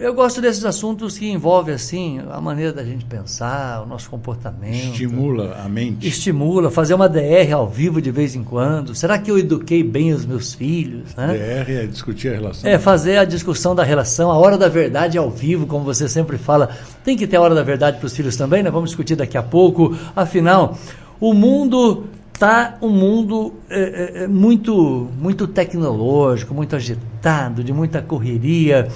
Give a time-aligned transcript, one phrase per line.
[0.00, 4.92] Eu gosto desses assuntos que envolvem assim a maneira da gente pensar, o nosso comportamento.
[4.92, 6.06] Estimula a mente.
[6.06, 8.94] Estimula, fazer uma DR ao vivo de vez em quando.
[8.94, 11.16] Será que eu eduquei bem os meus filhos?
[11.16, 11.64] Né?
[11.66, 12.70] DR é discutir a relação.
[12.70, 16.38] É fazer a discussão da relação, a hora da verdade ao vivo, como você sempre
[16.38, 16.70] fala.
[17.02, 18.70] Tem que ter a hora da verdade para os filhos também, né?
[18.70, 19.98] Vamos discutir daqui a pouco.
[20.14, 20.78] Afinal,
[21.18, 28.86] o mundo está um mundo é, é, muito, muito tecnológico, muito agitado, de muita correria.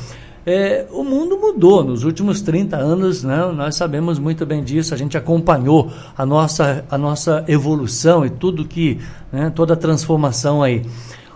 [0.45, 3.47] É, o mundo mudou nos últimos 30 anos, né?
[3.55, 8.65] nós sabemos muito bem disso, a gente acompanhou a nossa, a nossa evolução e tudo
[8.65, 8.99] que,
[9.33, 9.53] né?
[9.55, 10.83] toda a transformação aí.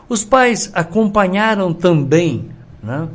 [0.08, 2.46] Os pais acompanharam também
[2.82, 3.08] né?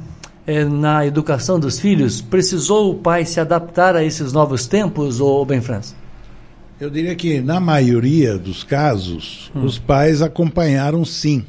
[0.47, 2.21] é, na educação dos filhos?
[2.21, 5.95] Precisou o pai se adaptar a esses novos tempos, ou bem França?
[6.79, 9.65] Eu diria que, na maioria dos casos, hum.
[9.65, 11.45] os pais acompanharam sim.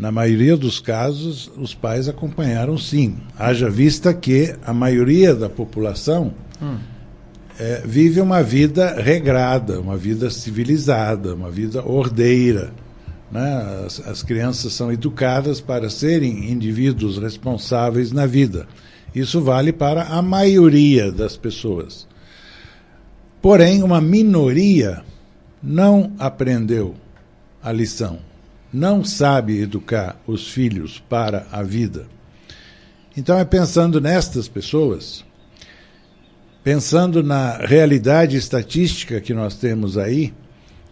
[0.00, 3.18] Na maioria dos casos, os pais acompanharam sim.
[3.38, 6.32] Haja vista que a maioria da população
[6.62, 6.78] hum.
[7.58, 12.72] é, vive uma vida regrada, uma vida civilizada, uma vida ordeira.
[13.30, 13.84] Né?
[13.84, 18.66] As, as crianças são educadas para serem indivíduos responsáveis na vida.
[19.14, 22.08] Isso vale para a maioria das pessoas.
[23.42, 25.02] Porém, uma minoria
[25.62, 26.94] não aprendeu
[27.62, 28.29] a lição
[28.72, 32.06] não sabe educar os filhos para a vida.
[33.16, 35.24] Então é pensando nestas pessoas,
[36.62, 40.32] pensando na realidade estatística que nós temos aí,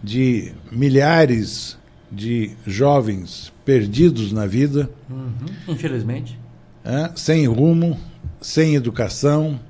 [0.03, 1.77] de milhares
[2.11, 4.91] de jovens perdidos na vida.
[5.11, 5.33] Uhum,
[5.69, 6.39] infelizmente.
[6.85, 7.99] É, sem rumo,
[8.41, 9.61] sem educação,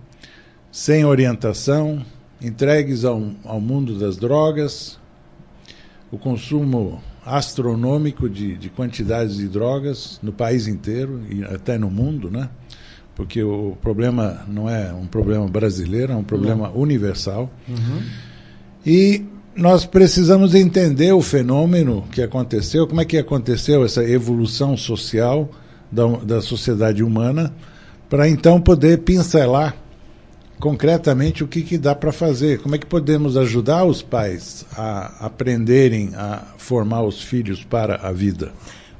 [0.70, 2.04] sem orientação,
[2.40, 4.98] entregues ao, ao mundo das drogas,
[6.10, 12.30] o consumo astronômico de, de quantidades de drogas no país inteiro e até no mundo,
[12.30, 12.48] né?
[13.14, 16.76] Porque o problema não é um problema brasileiro, é um problema não.
[16.76, 17.50] universal.
[17.68, 18.02] Uhum.
[18.86, 19.24] E
[19.56, 25.50] nós precisamos entender o fenômeno que aconteceu, como é que aconteceu essa evolução social
[25.90, 27.52] da, da sociedade humana,
[28.08, 29.74] para então poder pincelar
[30.58, 35.26] concretamente o que, que dá para fazer, como é que podemos ajudar os pais a
[35.26, 38.52] aprenderem a formar os filhos para a vida.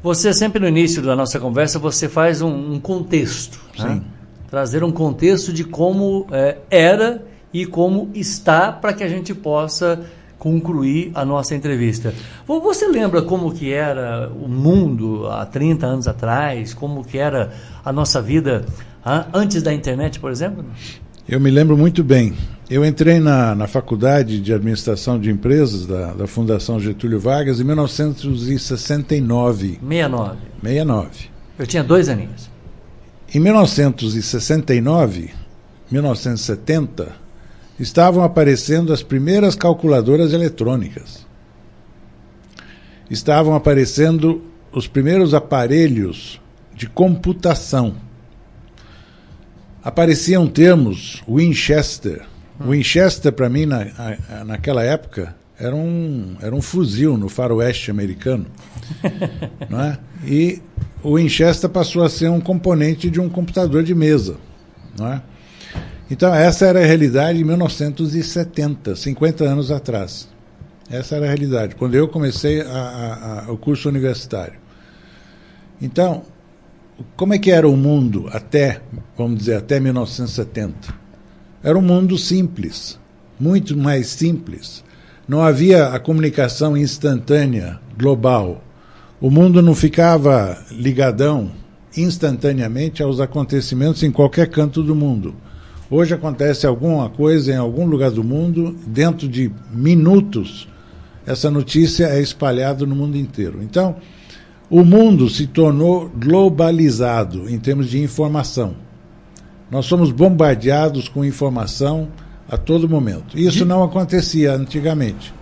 [0.03, 4.01] Você sempre no início da nossa conversa você faz um, um contexto, né?
[4.49, 10.05] trazer um contexto de como é, era e como está para que a gente possa
[10.39, 12.15] concluir a nossa entrevista.
[12.47, 17.53] Você lembra como que era o mundo há 30 anos atrás, como que era
[17.85, 18.65] a nossa vida
[19.33, 20.65] antes da internet, por exemplo?
[21.29, 22.33] Eu me lembro muito bem.
[22.71, 27.65] Eu entrei na, na Faculdade de Administração de Empresas da, da Fundação Getúlio Vargas em
[27.65, 29.79] 1969.
[29.79, 30.39] 69.
[30.63, 31.29] 69.
[31.59, 32.49] Eu tinha dois aninhos.
[33.35, 35.31] Em 1969,
[35.91, 37.13] 1970,
[37.79, 41.27] estavam aparecendo as primeiras calculadoras eletrônicas.
[43.11, 46.41] Estavam aparecendo os primeiros aparelhos
[46.75, 48.08] de computação
[49.89, 52.23] apareciam termos Winchester.
[52.61, 53.87] Winchester, para mim, na,
[54.45, 58.47] naquela época, era um, era um fuzil no faroeste americano.
[59.71, 59.99] não é?
[60.27, 60.61] E
[61.03, 64.37] o Winchester passou a ser um componente de um computador de mesa.
[64.99, 65.23] Não é?
[66.11, 70.29] Então, essa era a realidade em 1970, 50 anos atrás.
[70.91, 74.59] Essa era a realidade, quando eu comecei a, a, a, o curso universitário.
[75.81, 76.25] Então,
[77.17, 78.81] como é que era o mundo até,
[79.17, 80.95] vamos dizer, até 1970?
[81.63, 82.99] Era um mundo simples,
[83.39, 84.85] muito mais simples.
[85.27, 88.63] Não havia a comunicação instantânea, global.
[89.21, 91.51] O mundo não ficava ligadão
[91.97, 95.35] instantaneamente aos acontecimentos em qualquer canto do mundo.
[95.91, 100.69] Hoje acontece alguma coisa em algum lugar do mundo, dentro de minutos,
[101.29, 103.63] essa notícia é espalhada no mundo inteiro.
[103.63, 103.97] Então,
[104.71, 108.75] o mundo se tornou globalizado em termos de informação.
[109.71, 112.09] Nós somos bombardeados com informação
[112.49, 113.39] a todo momento.
[113.39, 115.33] Isso não acontecia antigamente.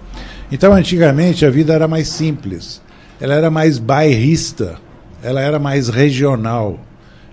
[0.50, 2.80] Então, antigamente, a vida era mais simples,
[3.20, 4.76] ela era mais bairrista,
[5.22, 6.78] ela era mais regional,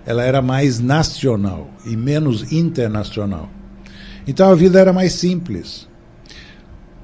[0.04, 3.48] ela era mais nacional e menos internacional.
[4.26, 5.88] Então, a vida era mais simples.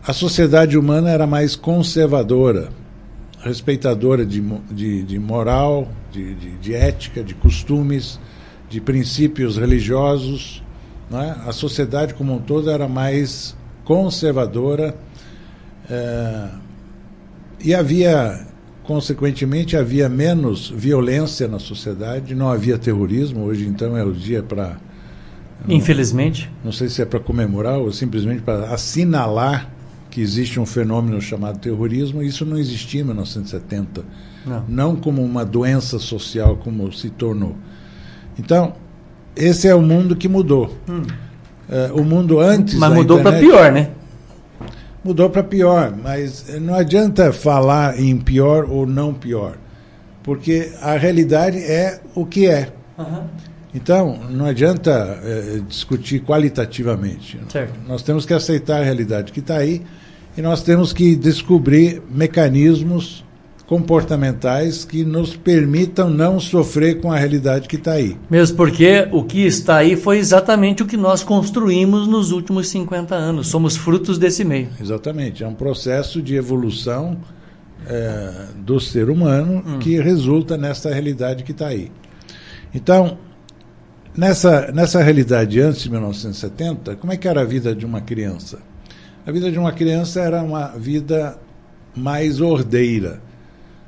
[0.05, 2.80] A sociedade humana era mais conservadora
[3.42, 4.40] respeitadora de,
[4.70, 8.20] de, de moral, de, de, de, ética, de costumes,
[8.69, 10.62] de princípios religiosos.
[11.10, 11.37] Né?
[11.46, 14.94] A sociedade como um todo era mais conservadora
[15.88, 16.48] é,
[17.64, 18.46] e havia
[18.90, 23.44] consequentemente, havia menos violência na sociedade, não havia terrorismo.
[23.44, 24.78] Hoje, então, é o dia para.
[25.69, 26.50] Infelizmente.
[26.64, 29.70] Não sei se é para comemorar ou simplesmente para assinalar
[30.11, 32.23] que existe um fenômeno chamado terrorismo.
[32.23, 34.05] Isso não existia em 1970.
[34.45, 34.65] Não.
[34.69, 37.55] não como uma doença social, como se tornou.
[38.39, 38.75] Então,
[39.37, 40.77] esse é o mundo que mudou.
[40.89, 41.03] Hum.
[41.69, 42.75] Uh, o mundo antes.
[42.75, 43.91] Mas mudou para pior, né?
[45.05, 49.57] Mudou para pior, mas não adianta falar em pior ou não pior,
[50.23, 52.71] porque a realidade é o que é.
[52.99, 53.25] Uhum.
[53.75, 54.90] Então, não adianta
[55.22, 57.38] é, discutir qualitativamente.
[57.49, 57.75] Certo.
[57.87, 59.82] Nós temos que aceitar a realidade que está aí
[60.37, 63.25] e nós temos que descobrir mecanismos
[63.70, 68.17] comportamentais que nos permitam não sofrer com a realidade que está aí.
[68.28, 73.14] Mesmo porque o que está aí foi exatamente o que nós construímos nos últimos 50
[73.14, 73.46] anos.
[73.46, 74.70] Somos frutos desse meio.
[74.81, 75.44] Exatamente.
[75.44, 77.16] É um processo de evolução
[77.87, 79.78] é, do ser humano hum.
[79.78, 81.93] que resulta nessa realidade que está aí.
[82.75, 83.19] Então,
[84.17, 88.59] nessa, nessa realidade antes de 1970, como é que era a vida de uma criança?
[89.27, 91.39] A vida de uma criança era uma vida
[91.95, 93.21] mais ordeira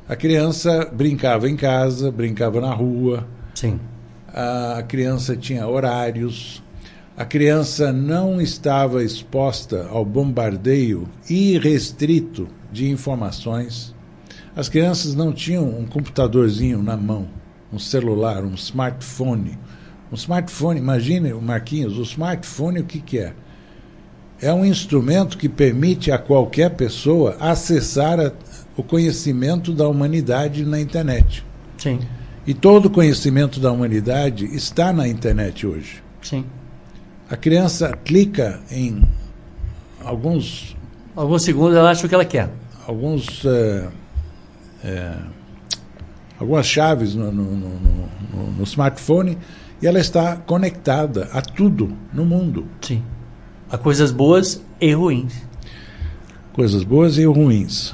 [0.09, 3.27] a criança brincava em casa, brincava na rua.
[3.55, 3.81] Sim.
[4.29, 6.63] A criança tinha horários.
[7.17, 13.95] A criança não estava exposta ao bombardeio irrestrito de informações.
[14.55, 17.29] As crianças não tinham um computadorzinho na mão,
[17.73, 19.59] um celular, um smartphone.
[20.13, 23.33] Um smartphone, imagine, Marquinhos, o smartphone o que, que é?
[24.43, 28.31] É um instrumento que permite a qualquer pessoa acessar a,
[28.77, 31.43] o conhecimento da humanidade na internet.
[31.79, 32.01] Sim.
[32.47, 36.03] E todo o conhecimento da humanidade está na internet hoje.
[36.21, 36.45] Sim.
[37.31, 39.03] A criança clica em
[40.05, 40.77] alguns.
[41.17, 42.51] Alguns segundos ela acha o que ela quer.
[42.87, 43.45] Alguns.
[43.47, 43.89] É,
[44.85, 45.15] é,
[46.39, 49.39] algumas chaves no, no, no, no, smartphone
[49.83, 52.67] e ela está conectada a tudo no mundo.
[52.81, 53.03] Sim.
[53.69, 55.35] A coisas boas e ruins.
[56.53, 57.93] Coisas boas e ruins.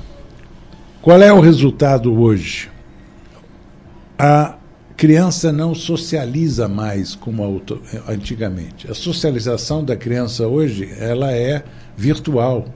[1.00, 2.70] Qual é o resultado hoje?
[4.18, 4.56] A
[4.96, 7.62] criança não socializa mais como
[8.06, 8.90] antigamente.
[8.90, 11.64] A socialização da criança hoje ela é
[11.96, 12.66] virtual.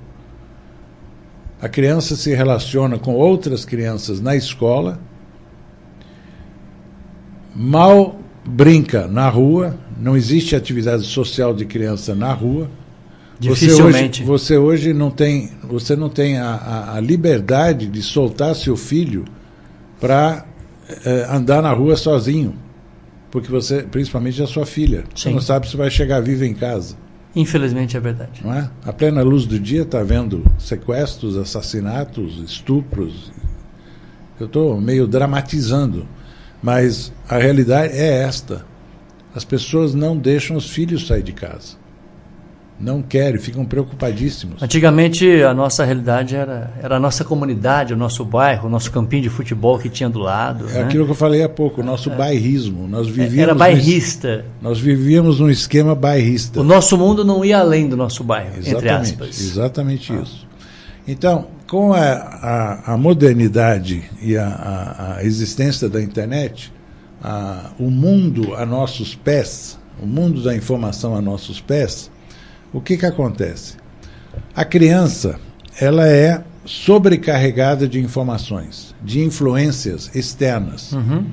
[1.61, 4.99] A criança se relaciona com outras crianças na escola,
[7.55, 12.69] mal brinca na rua, não existe atividade social de criança na rua.
[13.39, 14.23] Dificilmente.
[14.23, 18.55] Você hoje, você hoje não tem, você não tem a, a, a liberdade de soltar
[18.55, 19.25] seu filho
[20.01, 20.45] para
[21.05, 22.55] eh, andar na rua sozinho.
[23.31, 25.31] Porque você, principalmente a sua filha, Sim.
[25.31, 26.97] você não sabe se vai chegar viva em casa.
[27.35, 28.43] Infelizmente é verdade.
[28.45, 28.71] Não é?
[28.85, 33.33] A plena luz do dia está vendo sequestros, assassinatos, estupros.
[34.39, 36.07] Eu estou meio dramatizando,
[36.63, 38.65] mas a realidade é esta.
[39.35, 41.83] As pessoas não deixam os filhos sair de casa
[42.83, 44.61] não querem, ficam preocupadíssimos.
[44.61, 49.23] Antigamente a nossa realidade era, era a nossa comunidade, o nosso bairro, o nosso campinho
[49.23, 50.69] de futebol que tinha do lado.
[50.69, 50.83] É né?
[50.83, 52.89] aquilo que eu falei há pouco, o nosso é, bairrismo.
[52.89, 54.45] Nós vivíamos era bairrista.
[54.61, 56.61] nós vivíamos num esquema bairrista.
[56.61, 59.41] O nosso mundo não ia além do nosso bairro, exatamente, entre aspas.
[59.41, 60.21] Exatamente ah.
[60.21, 60.47] isso.
[61.07, 66.71] Então, com a, a, a modernidade e a, a, existência da internet,
[67.79, 72.11] o mundo a nossos pés, o mundo da informação a nossos pés,
[72.75, 73.79] o que, que acontece?
[74.55, 75.41] A criança
[75.81, 80.93] ela é sobrecarregada de informações, de influências externas.
[80.93, 81.25] Uhum.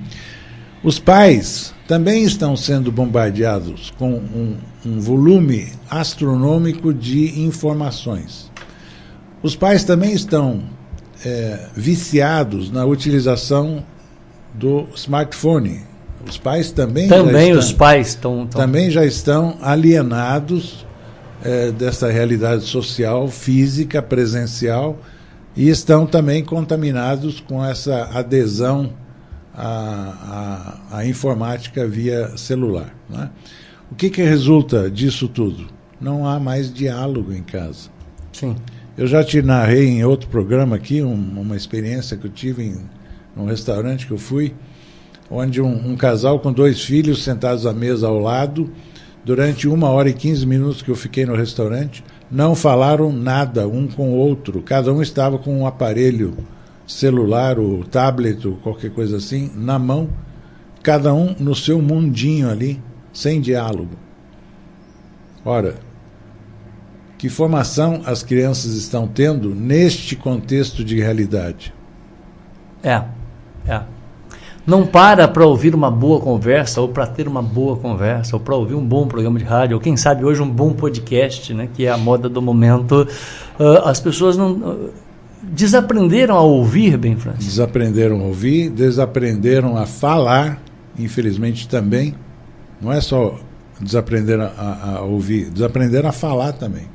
[0.82, 8.49] Os pais também estão sendo bombardeados com um, um volume astronômico de informações.
[9.42, 10.64] Os pais também estão
[11.26, 13.84] é, viciados na utilização
[14.54, 15.82] do smartphone.
[16.28, 20.86] Os pais também também os pais estão, estão também já estão alienados
[21.44, 25.00] é, dessa realidade social, física, presencial,
[25.56, 28.92] e estão também contaminados com essa adesão
[29.56, 32.94] à, à, à informática via celular.
[33.10, 33.30] Né?
[33.92, 35.68] O que, que resulta disso tudo?
[36.00, 37.90] Não há mais diálogo em casa.
[38.32, 38.56] Sim.
[39.00, 42.78] Eu já te narrei em outro programa aqui um, uma experiência que eu tive em
[43.36, 44.54] um restaurante que eu fui,
[45.32, 48.70] onde um, um casal com dois filhos sentados à mesa ao lado
[49.24, 53.88] Durante uma hora e quinze minutos que eu fiquei no restaurante, não falaram nada um
[53.88, 54.62] com o outro.
[54.62, 56.38] Cada um estava com um aparelho
[56.88, 60.10] celular, ou tablet, ou qualquer coisa assim, na mão,
[60.82, 62.82] cada um no seu mundinho ali,
[63.14, 63.96] sem diálogo.
[65.46, 65.76] Ora,
[67.20, 71.74] que formação as crianças estão tendo neste contexto de realidade?
[72.82, 73.04] É,
[73.68, 73.82] é.
[74.66, 78.56] Não para para ouvir uma boa conversa, ou para ter uma boa conversa, ou para
[78.56, 81.86] ouvir um bom programa de rádio, ou quem sabe hoje um bom podcast, né, que
[81.86, 83.06] é a moda do momento.
[83.60, 84.54] Uh, as pessoas não.
[84.54, 84.90] Uh,
[85.44, 87.46] desaprenderam a ouvir, bem, Francis?
[87.46, 90.62] Desaprenderam a ouvir, desaprenderam a falar,
[90.98, 92.16] infelizmente também.
[92.82, 93.38] Não é só
[93.82, 96.88] desaprender a, a, ouvir, desaprender a falar também.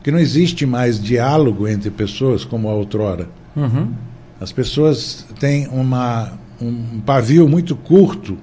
[0.00, 3.28] Porque não existe mais diálogo entre pessoas como a outrora.
[3.54, 3.92] Uhum.
[4.40, 8.38] As pessoas têm uma, um pavio muito curto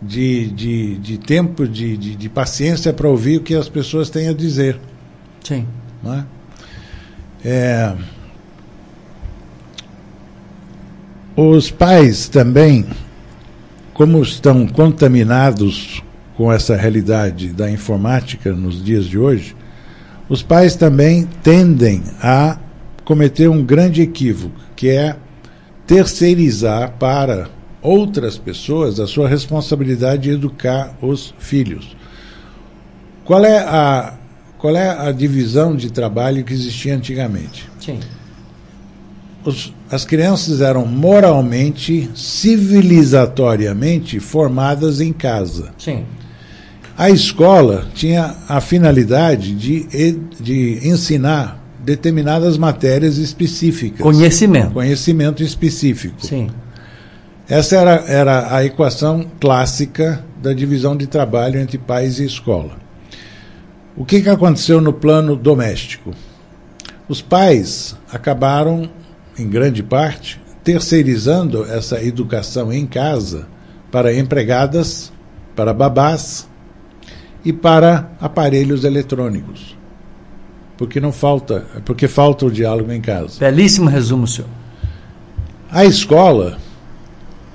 [0.00, 4.28] de, de, de tempo, de, de, de paciência para ouvir o que as pessoas têm
[4.28, 4.78] a dizer.
[5.42, 5.66] Sim.
[6.04, 6.24] Não é?
[7.44, 7.96] É,
[11.36, 12.86] os pais também,
[13.92, 16.00] como estão contaminados
[16.36, 19.56] com essa realidade da informática nos dias de hoje,
[20.28, 22.58] os pais também tendem a
[23.04, 25.16] cometer um grande equívoco, que é
[25.86, 27.48] terceirizar para
[27.80, 31.96] outras pessoas a sua responsabilidade de educar os filhos.
[33.24, 34.14] Qual é a,
[34.58, 37.70] qual é a divisão de trabalho que existia antigamente?
[37.78, 38.00] Sim.
[39.44, 45.72] Os, as crianças eram moralmente, civilizatoriamente formadas em casa.
[45.78, 46.04] Sim.
[46.98, 54.00] A escola tinha a finalidade de, de ensinar determinadas matérias específicas.
[54.00, 54.72] Conhecimento.
[54.72, 56.24] Conhecimento específico.
[56.24, 56.48] Sim.
[57.46, 62.76] Essa era, era a equação clássica da divisão de trabalho entre pais e escola.
[63.94, 66.12] O que, que aconteceu no plano doméstico?
[67.08, 68.90] Os pais acabaram,
[69.38, 73.46] em grande parte, terceirizando essa educação em casa
[73.92, 75.12] para empregadas,
[75.54, 76.48] para babás,
[77.46, 79.76] e para aparelhos eletrônicos.
[80.76, 83.38] Porque não falta, porque falta o diálogo em casa.
[83.38, 84.50] Belíssimo resumo, senhor.
[85.70, 86.58] A escola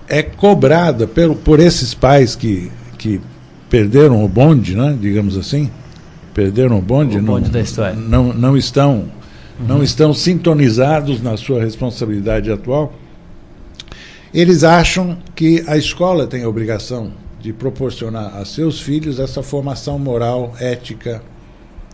[0.07, 3.19] é cobrada por, por esses pais que, que
[3.69, 5.69] perderam o bonde, né, digamos assim,
[6.33, 7.93] perderam o bonde, o bonde não, da história.
[7.93, 9.67] não, não estão uhum.
[9.67, 12.93] não estão sintonizados na sua responsabilidade atual.
[14.33, 19.97] Eles acham que a escola tem a obrigação de proporcionar a seus filhos essa formação
[19.97, 21.21] moral, ética,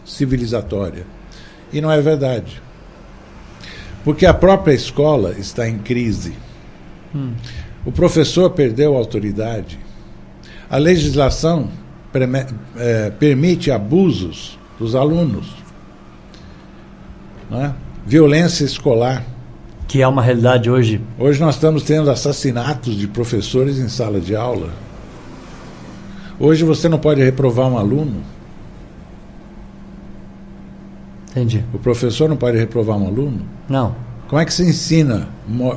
[0.05, 1.05] civilizatória.
[1.71, 2.61] E não é verdade.
[4.03, 6.33] Porque a própria escola está em crise.
[7.15, 7.33] Hum.
[7.85, 9.79] O professor perdeu a autoridade.
[10.69, 11.69] A legislação
[12.77, 15.47] é, permite abusos dos alunos.
[17.51, 17.71] É?
[18.05, 19.23] Violência escolar.
[19.87, 20.99] Que é uma realidade hoje.
[21.17, 24.69] Hoje nós estamos tendo assassinatos de professores em sala de aula.
[26.39, 28.21] Hoje você não pode reprovar um aluno.
[31.31, 31.63] Entendi.
[31.73, 33.41] O professor não pode reprovar um aluno?
[33.67, 33.95] Não.
[34.27, 35.29] Como é que se ensina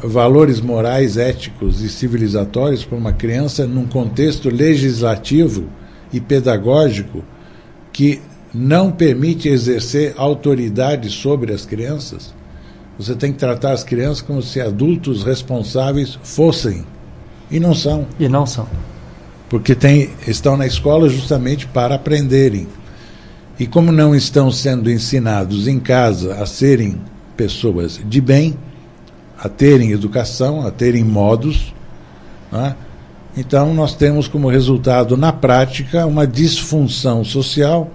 [0.05, 5.64] valores morais, éticos e civilizatórios para uma criança num contexto legislativo
[6.12, 7.25] e pedagógico
[7.93, 8.21] que
[8.52, 12.35] não permite exercer autoridade sobre as crianças?
[12.99, 16.85] Você tem que tratar as crianças como se adultos responsáveis fossem.
[17.50, 18.07] E não são.
[18.19, 18.67] E não são
[19.50, 22.69] porque tem, estão na escola justamente para aprenderem.
[23.59, 27.00] E como não estão sendo ensinados em casa a serem
[27.37, 28.57] pessoas de bem,
[29.37, 31.75] a terem educação, a terem modos,
[32.52, 32.76] né?
[33.37, 37.90] então nós temos como resultado, na prática, uma disfunção social,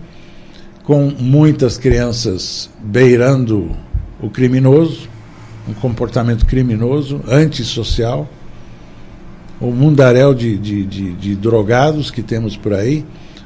[0.83, 3.71] com muitas crianças beirando
[4.21, 5.07] o criminoso,
[5.67, 8.27] um comportamento criminoso, antissocial,
[9.59, 13.05] o mundaréu de, de, de, de drogados que temos por aí.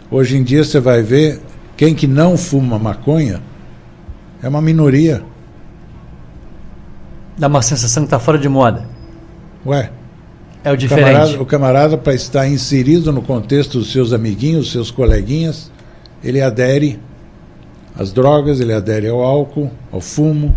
[0.09, 1.39] Hoje em dia você vai ver
[1.77, 3.41] quem que não fuma maconha
[4.41, 5.21] é uma minoria.
[7.37, 8.85] Dá uma sensação que está fora de moda.
[9.65, 9.91] Ué.
[10.63, 11.37] É o diferente.
[11.37, 15.71] O camarada, para estar inserido no contexto dos seus amiguinhos, seus coleguinhas,
[16.23, 16.99] ele adere
[17.97, 20.55] às drogas, ele adere ao álcool, ao fumo,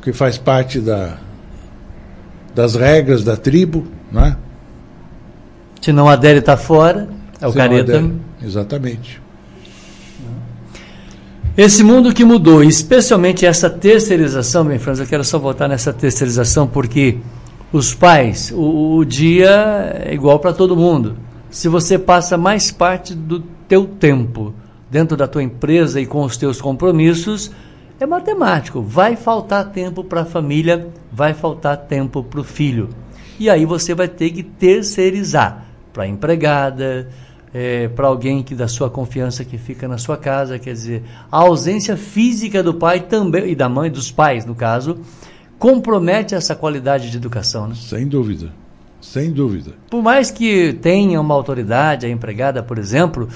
[0.00, 1.18] que faz parte da,
[2.54, 3.86] das regras da tribo.
[4.10, 4.36] Não é?
[5.80, 7.08] Se não adere, está fora.
[7.40, 8.10] É o Se careta.
[8.42, 9.20] Exatamente.
[11.56, 16.68] Esse mundo que mudou, especialmente essa terceirização, bem, Franz, eu quero só voltar nessa terceirização
[16.68, 17.18] porque
[17.72, 21.16] os pais, o, o dia é igual para todo mundo.
[21.50, 24.54] Se você passa mais parte do teu tempo
[24.90, 27.50] dentro da tua empresa e com os teus compromissos,
[27.98, 28.80] é matemático.
[28.80, 32.88] Vai faltar tempo para a família, vai faltar tempo para o filho.
[33.38, 37.08] E aí você vai ter que terceirizar para a empregada,
[37.52, 41.38] é, para alguém que da sua confiança que fica na sua casa, quer dizer, a
[41.38, 44.98] ausência física do pai também e da mãe, dos pais no caso,
[45.58, 47.74] compromete essa qualidade de educação, né?
[47.74, 48.52] Sem dúvida.
[49.00, 49.72] Sem dúvida.
[49.90, 53.28] Por mais que tenha uma autoridade, a empregada, por exemplo,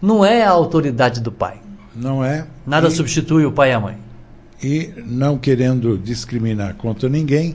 [0.00, 1.60] não é a autoridade do pai.
[1.94, 2.46] Não é.
[2.66, 3.96] Nada e, substitui o pai e a mãe.
[4.62, 7.54] E não querendo discriminar contra ninguém,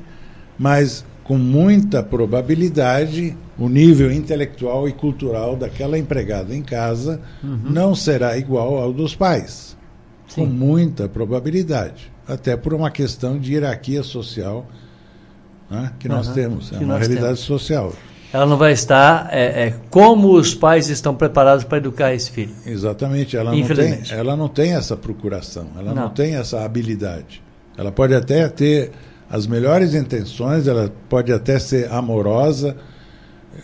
[0.57, 7.59] mas com muita probabilidade o nível intelectual e cultural daquela empregada em casa uhum.
[7.69, 9.77] não será igual ao dos pais.
[10.27, 10.41] Sim.
[10.41, 12.11] Com muita probabilidade.
[12.27, 14.65] Até por uma questão de hierarquia social
[15.69, 16.33] né, que nós uhum.
[16.33, 16.73] temos.
[16.73, 17.41] É uma realidade temos.
[17.41, 17.93] social.
[18.33, 22.55] Ela não vai estar é, é, como os pais estão preparados para educar esse filho.
[22.65, 23.37] Exatamente.
[23.37, 26.03] Ela não tem, ela não tem essa procuração, ela não.
[26.05, 27.39] não tem essa habilidade.
[27.77, 28.91] Ela pode até ter
[29.29, 32.75] as melhores intenções, ela pode até ser amorosa,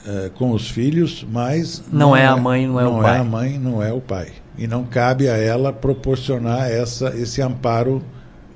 [0.05, 3.01] é, com os filhos, mas não, não é, é a mãe, não é não o
[3.01, 3.11] pai.
[3.11, 4.27] Não é a mãe, não é o pai.
[4.57, 8.01] E não cabe a ela proporcionar essa, esse amparo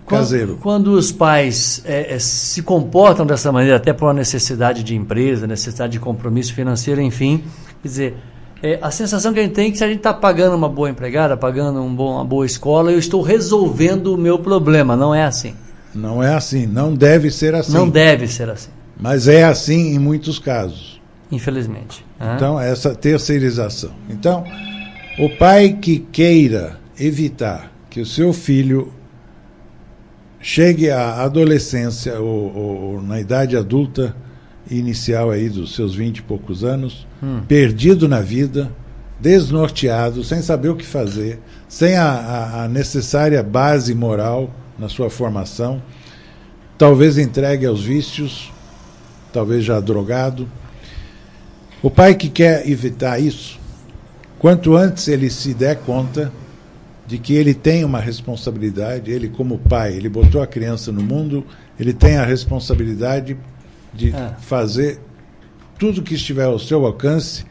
[0.06, 0.60] quando, caseiro.
[0.62, 5.48] Quando os pais é, é, se comportam dessa maneira, até por uma necessidade de empresa,
[5.48, 7.44] necessidade de compromisso financeiro, enfim,
[7.82, 8.18] quer dizer,
[8.62, 10.70] é, a sensação que a gente tem é que se a gente está pagando uma
[10.70, 14.96] boa empregada, pagando um bom, uma boa escola, eu estou resolvendo o meu problema.
[14.96, 15.56] Não é assim.
[15.94, 16.66] Não é assim.
[16.66, 17.74] Não deve ser assim.
[17.74, 18.70] Não deve ser assim.
[19.00, 21.00] Mas é assim em muitos casos
[21.32, 22.06] infelizmente.
[22.36, 23.92] Então, essa terceirização.
[24.10, 24.44] Então,
[25.18, 28.92] o pai que queira evitar que o seu filho
[30.42, 34.16] chegue à adolescência ou, ou na idade adulta
[34.70, 37.42] inicial aí dos seus vinte e poucos anos, hum.
[37.48, 38.72] perdido na vida,
[39.20, 45.10] desnorteado, sem saber o que fazer, sem a, a, a necessária base moral na sua
[45.10, 45.82] formação,
[46.78, 48.52] talvez entregue aos vícios,
[49.34, 50.50] talvez já drogado,
[51.82, 53.60] o pai que quer evitar isso,
[54.38, 56.32] quanto antes ele se der conta
[57.06, 61.46] de que ele tem uma responsabilidade, ele como pai, ele botou a criança no mundo,
[61.80, 63.36] ele tem a responsabilidade
[63.94, 64.36] de é.
[64.40, 65.00] fazer
[65.78, 67.46] tudo que estiver ao seu alcance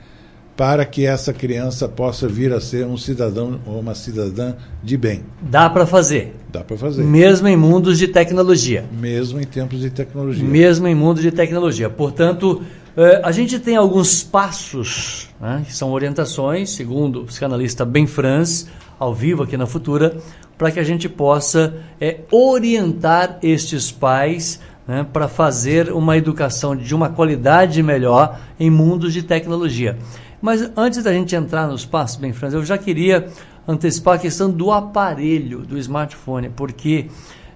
[0.58, 5.22] para que essa criança possa vir a ser um cidadão ou uma cidadã de bem.
[5.40, 6.34] Dá para fazer.
[6.50, 7.04] Dá para fazer.
[7.04, 8.84] Mesmo em mundos de tecnologia.
[8.90, 10.44] Mesmo em tempos de tecnologia.
[10.44, 11.88] Mesmo em mundos de tecnologia.
[11.88, 12.60] Portanto,
[12.96, 18.66] Uh, a gente tem alguns passos, né, que são orientações, segundo o psicanalista Ben Franz,
[18.98, 20.16] ao vivo aqui na Futura,
[20.56, 26.92] para que a gente possa é, orientar estes pais né, para fazer uma educação de
[26.92, 29.96] uma qualidade melhor em mundos de tecnologia.
[30.40, 33.28] Mas antes da gente entrar nos passos, Ben Franz, eu já queria
[33.66, 37.06] antecipar a questão do aparelho, do smartphone, porque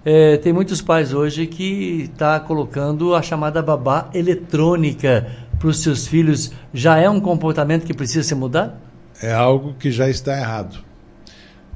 [0.04, 5.26] é, tem muitos pais hoje que está colocando a chamada babá eletrônica
[5.58, 6.52] para os seus filhos.
[6.74, 8.74] Já é um comportamento que precisa ser mudado?
[9.22, 10.78] É algo que já está errado.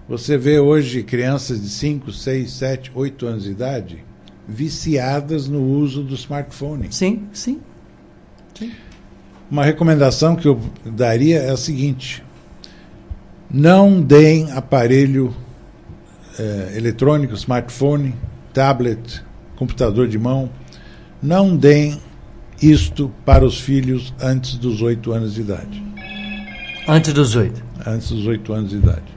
[0.09, 4.05] Você vê hoje crianças de 5, 6, 7, 8 anos de idade
[4.49, 6.92] viciadas no uso do smartphone.
[6.92, 7.61] Sim, sim.
[8.55, 8.73] sim.
[9.51, 12.23] Uma recomendação que eu daria é a seguinte:
[13.51, 15.35] não deem aparelho
[16.39, 18.15] é, eletrônico, smartphone,
[18.53, 19.23] tablet,
[19.57, 20.51] computador de mão,
[21.23, 22.01] não deem
[22.61, 25.83] isto para os filhos antes dos oito anos de idade.
[26.89, 27.63] Antes dos oito?
[27.87, 29.17] Antes dos oito anos de idade.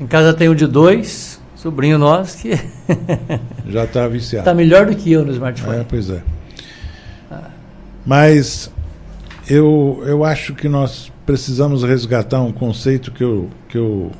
[0.00, 2.50] Em casa tem um de dois, sobrinho nosso, que.
[3.68, 4.42] Já está viciado.
[4.42, 5.78] Está melhor do que eu no smartphone.
[5.78, 6.22] É, pois é.
[8.04, 8.70] Mas
[9.48, 14.10] eu, eu acho que nós precisamos resgatar um conceito que eu, que eu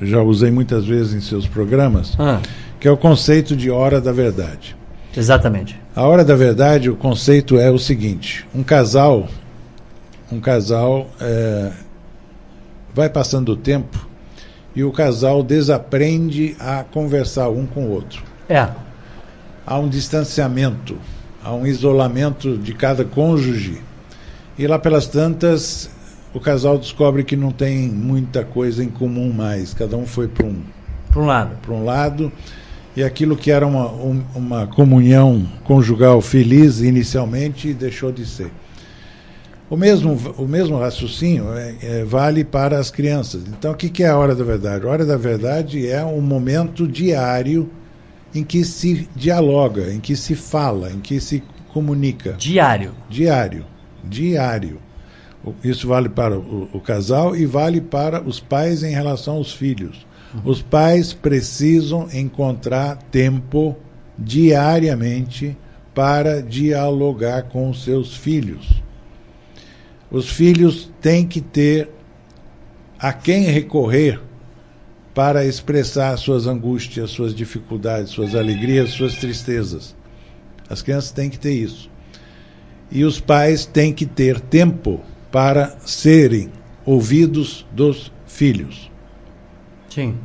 [0.00, 2.40] já usei muitas vezes em seus programas, ah.
[2.78, 4.76] que é o conceito de hora da verdade.
[5.16, 5.80] Exatamente.
[5.94, 9.28] A hora da verdade, o conceito é o seguinte: um casal,
[10.30, 11.70] um casal é,
[12.92, 14.08] vai passando o tempo
[14.74, 18.24] e o casal desaprende a conversar um com o outro.
[18.48, 18.68] É.
[19.64, 20.98] Há um distanciamento,
[21.44, 23.82] há um isolamento de cada cônjuge.
[24.58, 25.90] E lá pelas tantas,
[26.32, 29.74] o casal descobre que não tem muita coisa em comum mais.
[29.74, 30.62] Cada um foi para um,
[31.14, 31.56] um lado.
[31.60, 32.32] Para um lado.
[32.96, 38.50] E aquilo que era uma, um, uma comunhão conjugal feliz inicialmente deixou de ser.
[39.68, 43.42] O mesmo, o mesmo raciocínio é, é, vale para as crianças.
[43.48, 44.86] Então, o que, que é a hora da verdade?
[44.86, 47.68] A hora da verdade é um momento diário
[48.34, 51.42] em que se dialoga, em que se fala, em que se
[51.72, 52.32] comunica.
[52.32, 52.94] Diário.
[53.08, 53.64] Diário.
[54.02, 54.80] Diário.
[55.62, 60.06] Isso vale para o, o, casal e vale para os pais em relação aos filhos.
[60.34, 60.40] Uhum.
[60.44, 63.76] Os pais precisam encontrar tempo
[64.18, 65.56] diariamente
[65.94, 68.82] para dialogar com os seus filhos.
[70.10, 71.90] Os filhos têm que ter
[72.98, 74.20] a quem recorrer
[75.14, 79.94] para expressar suas angústias, suas dificuldades, suas alegrias, suas tristezas.
[80.68, 81.88] As crianças têm que ter isso.
[82.90, 85.00] E os pais têm que ter tempo
[85.30, 86.50] para serem
[86.84, 88.90] ouvidos dos filhos.
[89.88, 90.16] Sim.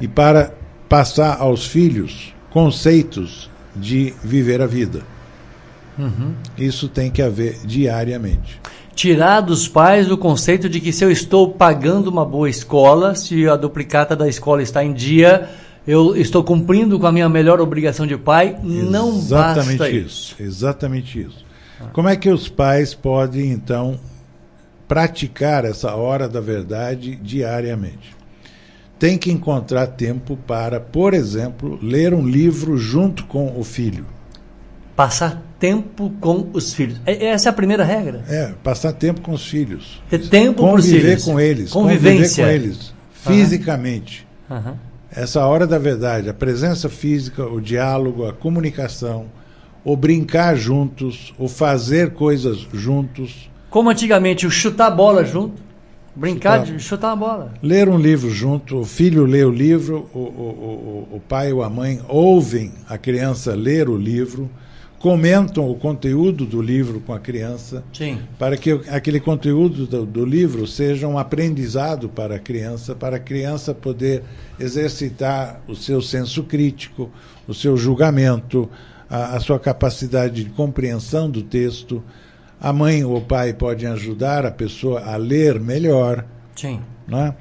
[0.00, 0.54] E para
[0.88, 5.02] passar aos filhos conceitos de viver a vida.
[5.98, 6.34] Uhum.
[6.56, 8.60] Isso tem que haver diariamente.
[8.94, 13.48] Tirar dos pais o conceito de que se eu estou pagando uma boa escola, se
[13.48, 15.48] a duplicata da escola está em dia,
[15.86, 20.36] eu estou cumprindo com a minha melhor obrigação de pai, não exatamente basta isso.
[20.38, 21.44] Exatamente isso.
[21.92, 23.98] Como é que os pais podem, então,
[24.86, 28.14] praticar essa hora da verdade diariamente?
[28.98, 34.06] Tem que encontrar tempo para, por exemplo, ler um livro junto com o filho.
[34.96, 37.00] Passar tempo com os filhos.
[37.04, 38.22] É- Essa é a primeira regra.
[38.28, 40.00] É, passar tempo com os filhos.
[40.08, 41.24] Ter tempo para os conviver filhos.
[41.24, 42.44] com eles, Convivência.
[42.44, 44.26] conviver com eles, fisicamente.
[44.50, 44.76] Aham.
[45.10, 49.26] Essa hora da verdade, a presença física, o diálogo, a comunicação,
[49.84, 55.62] o brincar juntos, o fazer coisas juntos, Como antigamente, o chutar a bola junto.
[56.16, 56.76] Brincar Chutar.
[56.76, 57.54] de chutar a bola.
[57.60, 61.60] ler um livro junto, o filho lê o livro, o, o, o, o pai ou
[61.64, 64.48] a mãe ouvem a criança ler o livro,
[65.04, 68.20] comentam o conteúdo do livro com a criança, Sim.
[68.38, 73.20] para que aquele conteúdo do, do livro seja um aprendizado para a criança, para a
[73.20, 74.22] criança poder
[74.58, 77.10] exercitar o seu senso crítico,
[77.46, 78.66] o seu julgamento,
[79.10, 82.02] a, a sua capacidade de compreensão do texto.
[82.58, 86.24] A mãe ou o pai podem ajudar a pessoa a ler melhor.
[86.56, 86.80] Sim.
[87.06, 87.34] Né?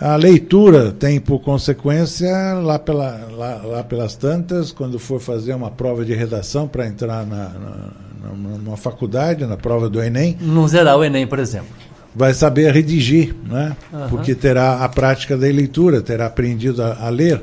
[0.00, 5.70] A leitura tem, por consequência, lá, pela, lá, lá pelas tantas, quando for fazer uma
[5.70, 10.96] prova de redação para entrar na, na, numa faculdade, na prova do Enem, Não zerar
[10.96, 11.68] o Enem, por exemplo.
[12.12, 13.76] vai saber redigir, né?
[13.92, 14.08] Aham.
[14.08, 17.40] porque terá a prática da leitura, terá aprendido a, a ler.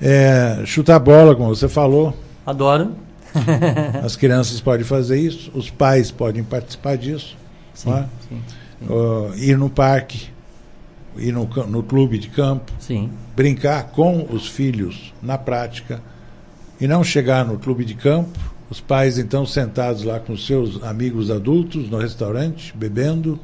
[0.00, 2.90] É, chutar bola, como você falou, Adoro.
[4.04, 7.36] as crianças podem fazer isso, os pais podem participar disso.
[7.72, 8.06] Sim, né?
[8.28, 8.40] sim,
[8.82, 10.31] Uh, ir no parque,
[11.16, 13.10] ir no, no clube de campo, sim.
[13.36, 16.00] brincar com os filhos na prática
[16.80, 18.38] e não chegar no clube de campo,
[18.70, 23.38] os pais então sentados lá com seus amigos adultos no restaurante, bebendo,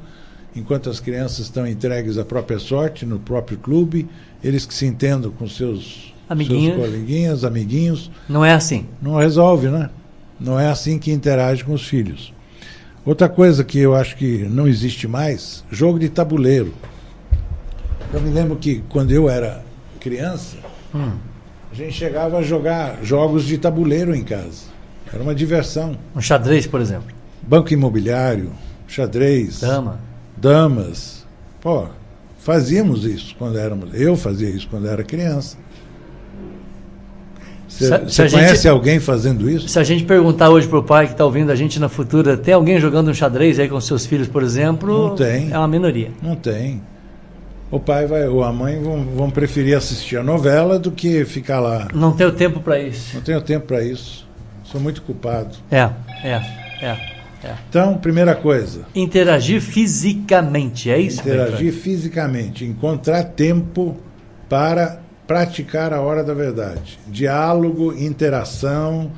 [0.57, 4.09] enquanto as crianças estão entregues à própria sorte no próprio clube,
[4.43, 6.75] eles que se entendam com seus, Amiguinhos.
[6.77, 8.87] seus coleguinhas, amiguinhos, Não é assim.
[9.01, 9.91] não resolve, né?
[10.41, 12.33] Não é assim que interage com os filhos.
[13.05, 16.73] Outra coisa que eu acho que não existe mais, jogo de tabuleiro.
[18.13, 19.63] Eu me lembro que quando eu era
[20.01, 20.57] criança,
[20.95, 21.13] Hum.
[21.71, 24.69] a gente chegava a jogar jogos de tabuleiro em casa.
[25.13, 25.97] Era uma diversão.
[26.17, 27.09] Um xadrez, por exemplo.
[27.43, 28.51] Banco imobiliário,
[28.87, 29.99] xadrez, Dama.
[30.37, 31.27] damas.
[31.61, 31.87] Pô,
[32.39, 33.91] fazíamos isso quando éramos.
[33.95, 35.57] Eu fazia isso quando era criança.
[37.69, 39.69] Você a gente- conhece alguém fazendo isso?
[39.69, 42.55] Se a gente perguntar hoje pro pai que está ouvindo a gente na futura, tem
[42.55, 45.09] alguém jogando um xadrez aí com seus filhos, por exemplo?
[45.11, 45.53] Não tem.
[45.53, 46.11] É uma minoria.
[46.23, 46.81] Não tem.
[47.71, 51.61] O pai vai, ou a mãe vão, vão preferir assistir a novela do que ficar
[51.61, 51.89] lá.
[51.93, 53.15] Não tenho tempo para isso.
[53.15, 54.27] Não tenho tempo para isso.
[54.65, 55.57] Sou muito culpado.
[55.71, 55.89] É,
[56.23, 56.41] é,
[56.81, 56.97] é,
[57.45, 57.55] é.
[57.69, 61.21] Então, primeira coisa, Interagir fisicamente, é isso?
[61.21, 63.97] interagir fisicamente, encontrar tempo
[64.49, 66.99] para praticar a hora da verdade.
[67.07, 69.13] Diálogo, interação,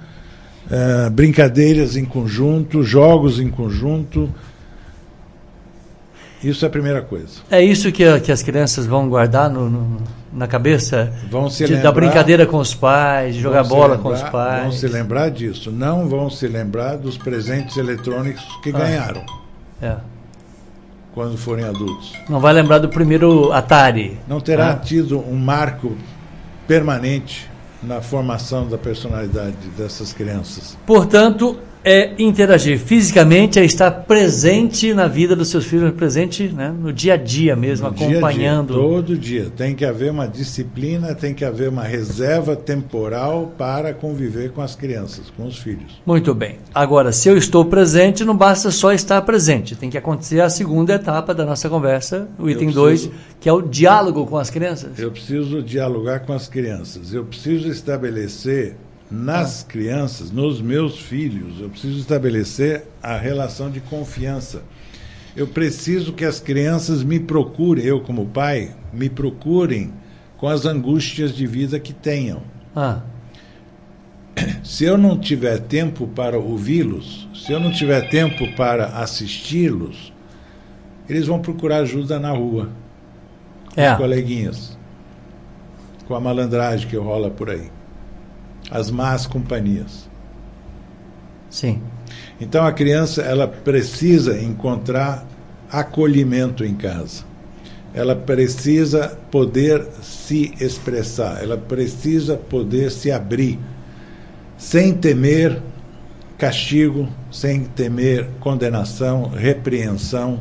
[0.69, 4.29] eh, brincadeiras em conjunto, jogos em conjunto.
[6.43, 7.41] Isso é a primeira coisa.
[7.51, 9.97] É isso que, a- que as crianças vão guardar no- no-
[10.33, 11.13] na cabeça?
[11.31, 14.31] Vão se De- lembrar, da brincadeira com os pais, de jogar bola com os lembrar-
[14.31, 14.63] pais.
[14.63, 15.71] Vão se lembrar disso.
[15.71, 18.73] Não vão se lembrar dos presentes eletrônicos que Ah.
[18.79, 19.23] ganharam
[19.83, 19.97] É.
[21.15, 22.13] quando forem adultos.
[22.29, 24.19] Não vai lembrar do primeiro Atari.
[24.29, 24.77] Não terá Ah.
[24.77, 25.95] tido um marco
[26.67, 27.49] permanente
[27.83, 30.77] na formação da personalidade dessas crianças.
[30.87, 36.93] Portanto, é interagir fisicamente, é estar presente na vida dos seus filhos, presente né, no
[36.93, 38.75] dia a dia mesmo, No dia a dia, acompanhando.
[38.75, 39.47] todo dia.
[39.57, 44.75] Tem que haver uma disciplina, tem que haver uma reserva temporal para conviver com as
[44.77, 46.01] crianças, com os filhos.
[46.05, 46.59] Muito bem.
[46.75, 49.75] Agora, se eu estou presente, não basta só estar presente.
[49.75, 53.53] Tem que acontecer a segunda etapa da nossa conversa, o item 2, preciso- que é
[53.53, 54.99] o diálogo com as crianças.
[54.99, 57.15] Eu preciso dialogar com as crianças.
[57.15, 58.77] Eu preciso estabelecer
[59.11, 64.63] nas crianças, nos meus filhos, eu preciso estabelecer a relação de confiança.
[65.37, 69.93] Eu preciso que as crianças me procurem, eu como pai, me procurem
[70.37, 72.43] com as angústias de vida que tenham.
[72.75, 73.01] Ah,
[74.63, 80.13] Se eu não tiver tempo para ouvi-los, se eu não tiver tempo para assisti-los,
[81.09, 82.71] eles vão procurar ajuda na rua,
[83.75, 83.91] com é.
[83.93, 84.79] os coleguinhas.
[86.07, 87.71] com a malandragem que rola por aí.
[88.71, 90.09] As más companhias.
[91.51, 91.81] Sim.
[92.41, 95.27] Então a criança ela precisa encontrar
[95.71, 97.25] acolhimento em casa.
[97.93, 103.59] Ela precisa poder se expressar, ela precisa poder se abrir
[104.57, 105.61] sem temer
[106.39, 110.41] castigo, sem temer condenação, repreensão,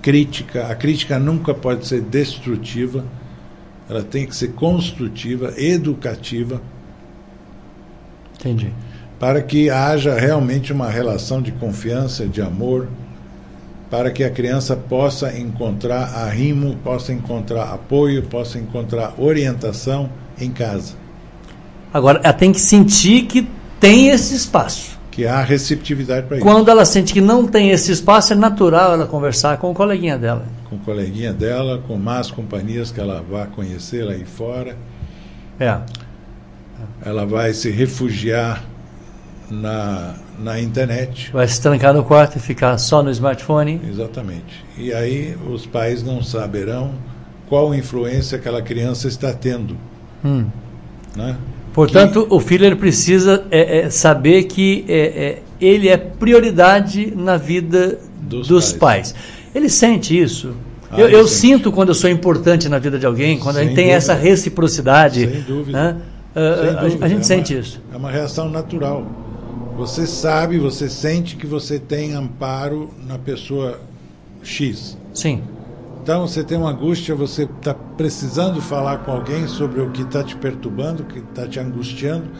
[0.00, 0.68] crítica.
[0.68, 3.04] A crítica nunca pode ser destrutiva,
[3.88, 6.60] ela tem que ser construtiva, educativa.
[8.38, 8.72] Entendi.
[9.18, 12.88] Para que haja realmente uma relação de confiança, de amor,
[13.90, 20.94] para que a criança possa encontrar arrimo, possa encontrar apoio, possa encontrar orientação em casa.
[21.92, 23.48] Agora, ela tem que sentir que
[23.80, 24.98] tem esse espaço.
[25.10, 26.46] Que há receptividade para isso.
[26.46, 30.18] Quando ela sente que não tem esse espaço, é natural ela conversar com o coleguinha
[30.18, 30.44] dela.
[30.68, 34.76] Com o coleguinha dela, com más companhias que ela vai conhecer lá aí fora.
[35.58, 35.76] É.
[37.04, 38.64] Ela vai se refugiar
[39.50, 41.30] na, na internet.
[41.32, 43.80] Vai se trancar no quarto e ficar só no smartphone.
[43.88, 44.64] Exatamente.
[44.76, 46.92] E aí os pais não saberão
[47.48, 49.76] qual influência aquela criança está tendo.
[50.24, 50.46] Hum.
[51.16, 51.36] Né?
[51.72, 52.34] Portanto, que...
[52.34, 58.48] o filho ele precisa é, é, saber que é, ele é prioridade na vida dos,
[58.48, 59.12] dos pais.
[59.12, 59.14] pais.
[59.54, 60.54] Ele sente isso.
[60.90, 63.66] Ah, eu, eu sinto quando eu sou importante na vida de alguém, quando Sem a
[63.66, 63.96] gente tem dúvida.
[63.96, 65.28] essa reciprocidade.
[65.28, 65.72] Sem dúvida.
[65.72, 65.96] Né?
[66.38, 67.04] Uh, Sem dúvida.
[67.04, 67.82] A, gente é sente uma, isso.
[67.92, 69.04] É uma reação natural.
[69.76, 73.80] Você sabe, você sente que você tem amparo na pessoa
[74.42, 74.96] X.
[75.12, 75.42] Sim.
[76.02, 80.22] Então você tem uma angústia, você está precisando falar com alguém sobre o que está
[80.22, 82.30] te perturbando, o que está te angustiando.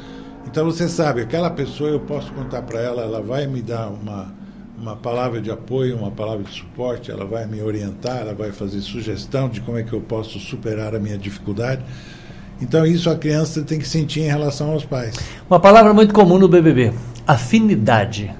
[0.46, 4.32] Então você sabe, aquela pessoa eu posso contar para ela, ela vai me dar uma,
[4.80, 8.80] uma palavra de apoio, uma palavra de suporte, ela vai me orientar, ela vai fazer
[8.80, 11.84] sugestão de como é que eu posso superar a minha dificuldade.
[12.60, 15.14] Então isso a criança tem que sentir em relação aos pais.
[15.48, 16.92] Uma palavra muito comum no BBB,
[17.26, 18.30] afinidade.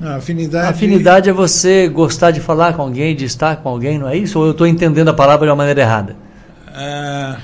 [0.00, 0.68] Não, afinidade...
[0.68, 4.38] afinidade é você gostar de falar com alguém, de estar com alguém, não é isso?
[4.38, 6.16] Ou eu estou entendendo a palavra de uma maneira errada?
[6.68, 7.38] Ah,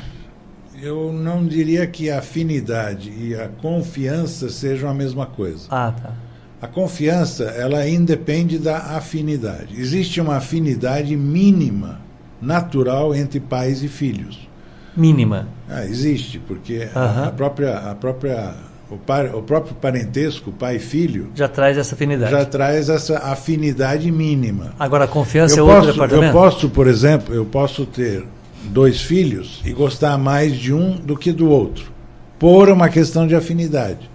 [0.81, 5.67] eu não diria que a afinidade e a confiança sejam a mesma coisa.
[5.71, 6.13] Ah, tá.
[6.61, 9.79] A confiança, ela independe da afinidade.
[9.79, 12.01] Existe uma afinidade mínima,
[12.41, 14.49] natural, entre pais e filhos.
[14.97, 15.49] Mínima?
[15.69, 17.29] Ah, existe, porque uh -huh.
[17.29, 18.55] a, própria, a própria
[18.91, 21.31] o, par, o próprio parentesco, pai e filho.
[21.35, 22.31] Já traz essa afinidade.
[22.31, 24.75] Já traz essa afinidade mínima.
[24.79, 26.37] Agora, a confiança eu é posso, outro departamento?
[26.37, 28.25] Eu posso, por exemplo, eu posso ter
[28.65, 31.93] dois filhos e gostar mais de um do que do outro,
[32.39, 34.11] por uma questão de afinidade,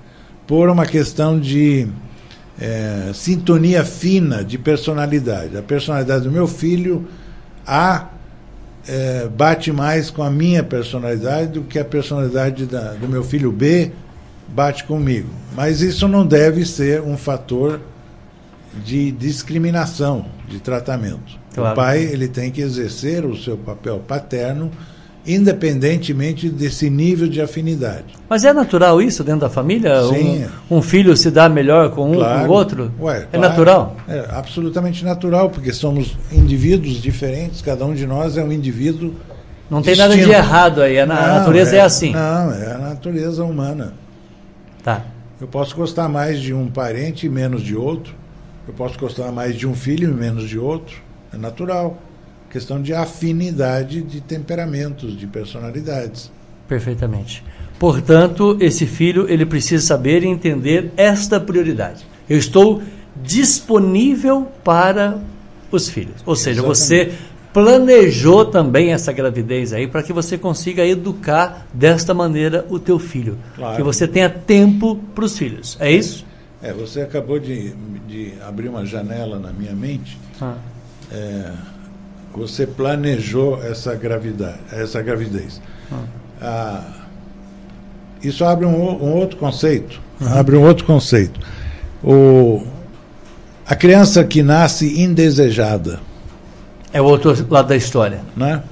[0.48, 1.88] por uma questão de
[2.60, 5.58] é, sintonia fina de personalidade.
[5.58, 7.08] A personalidade do meu filho
[7.66, 8.08] A
[8.88, 13.52] é, bate mais com a minha personalidade do que a personalidade da, do meu filho
[13.52, 13.92] B
[14.48, 15.30] bate comigo.
[15.56, 17.80] Mas isso não deve ser um fator
[18.84, 21.38] de discriminação, de tratamento.
[21.54, 21.74] Claro.
[21.74, 24.72] O pai ele tem que exercer o seu papel paterno
[25.36, 28.16] independentemente desse nível de afinidade.
[28.28, 30.02] Mas é natural isso dentro da família?
[30.04, 30.46] Sim.
[30.70, 32.40] Um, um filho se dá melhor com um claro.
[32.40, 32.92] com o outro?
[33.00, 33.50] Ué, é claro.
[33.50, 33.98] natural?
[34.08, 39.14] É absolutamente natural, porque somos indivíduos diferentes, cada um de nós é um indivíduo
[39.70, 42.12] Não tem nada de errado aí, a, não, natureza é, é assim.
[42.12, 43.94] Não, é a natureza humana.
[44.84, 45.04] Tá.
[45.40, 48.14] Eu posso gostar mais de um parente e menos de outro.
[48.68, 50.98] Eu posso gostar mais de um filho e menos de outro.
[51.34, 51.98] É natural.
[52.50, 56.32] Questão de afinidade de temperamentos, de personalidades.
[56.68, 57.44] Perfeitamente.
[57.78, 62.06] Portanto, esse filho ele precisa saber e entender esta prioridade.
[62.30, 62.82] Eu estou
[63.24, 65.20] disponível para
[65.72, 66.16] os filhos.
[66.26, 66.78] Ou seja, Exatamente.
[66.78, 67.12] você
[67.54, 73.38] planejou também essa gravidez aí para que você consiga educar desta maneira o teu filho.
[73.56, 73.78] Claro.
[73.78, 75.78] Que você tenha tempo para os filhos.
[75.80, 76.26] É isso?
[76.62, 77.74] É, você acabou de,
[78.08, 80.18] de abrir uma janela na minha mente.
[80.42, 80.56] Ah.
[81.12, 81.52] É,
[82.40, 85.62] você planejou essa gravidade, essa gravidez.
[85.92, 86.04] Ah.
[86.42, 86.84] Ah,
[88.24, 90.02] isso abre um, um outro conceito.
[90.20, 90.28] Uhum.
[90.34, 91.40] Abre um outro conceito.
[92.04, 92.64] O,
[93.68, 96.00] a criança que nasce indesejada
[96.94, 98.22] é o outro lado da história.
[98.36, 98.64] Né?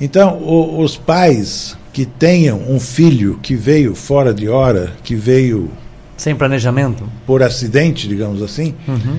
[0.00, 5.70] Então, o, os pais que tenham um filho que veio fora de hora, que veio.
[6.18, 7.08] Sem planejamento?
[7.26, 9.18] Por acidente, digamos assim, uhum.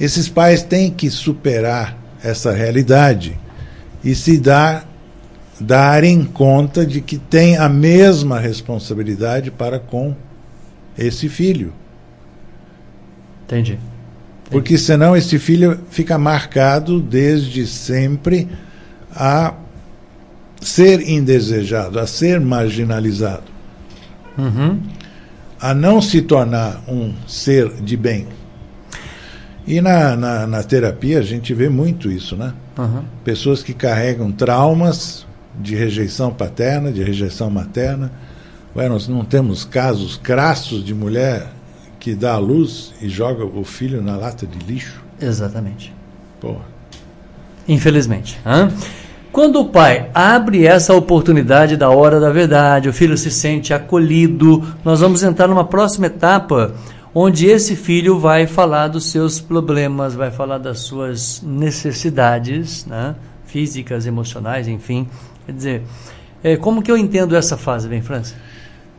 [0.00, 3.38] esses pais têm que superar essa realidade
[4.02, 4.88] e se dar,
[5.60, 10.16] darem conta de que tem a mesma responsabilidade para com
[10.98, 11.72] esse filho.
[13.44, 13.78] Entendi.
[14.50, 18.48] Porque senão esse filho fica marcado desde sempre
[19.14, 19.54] a
[20.60, 23.52] ser indesejado, a ser marginalizado,
[24.36, 24.80] Uhum.
[25.60, 28.26] a não se tornar um ser de bem.
[29.66, 32.52] E na, na, na terapia a gente vê muito isso, né?
[32.78, 33.02] Uhum.
[33.24, 35.26] Pessoas que carregam traumas
[35.58, 38.12] de rejeição paterna, de rejeição materna.
[38.76, 41.46] Ué, nós não temos casos crassos de mulher
[41.98, 45.02] que dá à luz e joga o filho na lata de lixo?
[45.20, 45.94] Exatamente.
[46.40, 46.64] Porra.
[47.66, 48.38] Infelizmente.
[48.44, 48.70] hã?
[49.32, 54.62] Quando o pai abre essa oportunidade da hora da verdade, o filho se sente acolhido,
[54.84, 56.72] nós vamos entrar numa próxima etapa
[57.14, 63.14] onde esse filho vai falar dos seus problemas, vai falar das suas necessidades, né?
[63.46, 65.06] físicas, emocionais, enfim.
[65.46, 65.82] Quer dizer,
[66.42, 68.34] é, como que eu entendo essa fase, bem, França?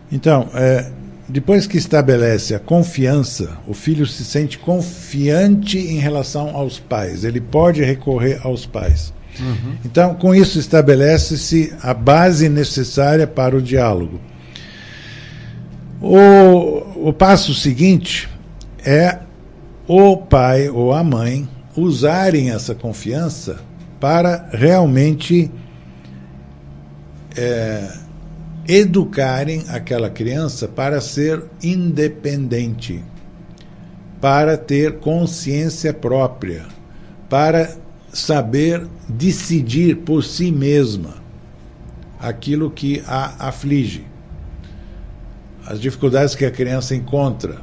[0.10, 0.90] Então, é,
[1.28, 7.24] depois que estabelece a confiança, o filho se sente confiante em relação aos pais.
[7.24, 9.14] Ele pode recorrer aos pais.
[9.84, 14.22] Então, com isso, estabelece-se a base necessária para o diálogo.
[16.08, 18.30] O, o passo seguinte
[18.86, 19.22] é
[19.88, 23.58] o pai ou a mãe usarem essa confiança
[24.00, 25.52] para realmente
[27.36, 27.92] é,
[28.68, 33.04] educarem aquela criança para ser independente,
[34.22, 36.68] para ter consciência própria,
[37.28, 37.76] para
[38.14, 41.16] saber decidir por si mesma
[42.20, 44.06] aquilo que a aflige,
[45.68, 47.58] as dificuldades que a criança encontra.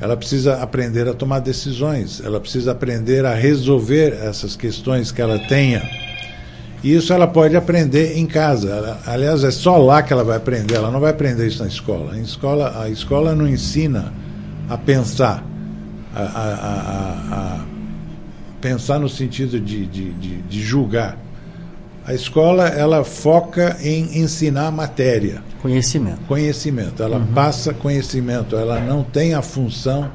[0.00, 5.38] Ela precisa aprender a tomar decisões, ela precisa aprender a resolver essas questões que ela
[5.38, 5.82] tenha.
[6.82, 8.70] E isso ela pode aprender em casa.
[8.70, 10.74] Ela- aliás, é só lá que ela vai aprender.
[10.74, 12.16] Ela não vai aprender isso na escola.
[12.16, 14.12] Em escola a escola não ensina
[14.68, 15.42] a pensar,
[16.14, 17.64] a, a- a- a- a
[18.60, 21.18] pensar no sentido de, de, de, de julgar.
[22.06, 26.20] A escola ela foca em ensinar matéria, Conhecimento.
[26.28, 27.02] conhecimento.
[27.02, 28.56] Ela passa conhecimento.
[28.56, 30.10] Ela não tem a função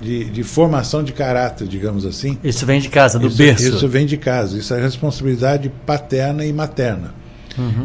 [0.00, 2.36] de, de formação de caráter, digamos assim.
[2.42, 3.68] Isso vem de casa, do Isso, berço.
[3.68, 7.14] isso vem de casa, isso é responsabilidade paterna e materna.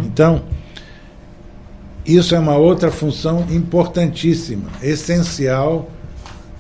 [0.06, 0.43] Então,
[2.06, 5.89] isso é uma outra função importantíssima, essencial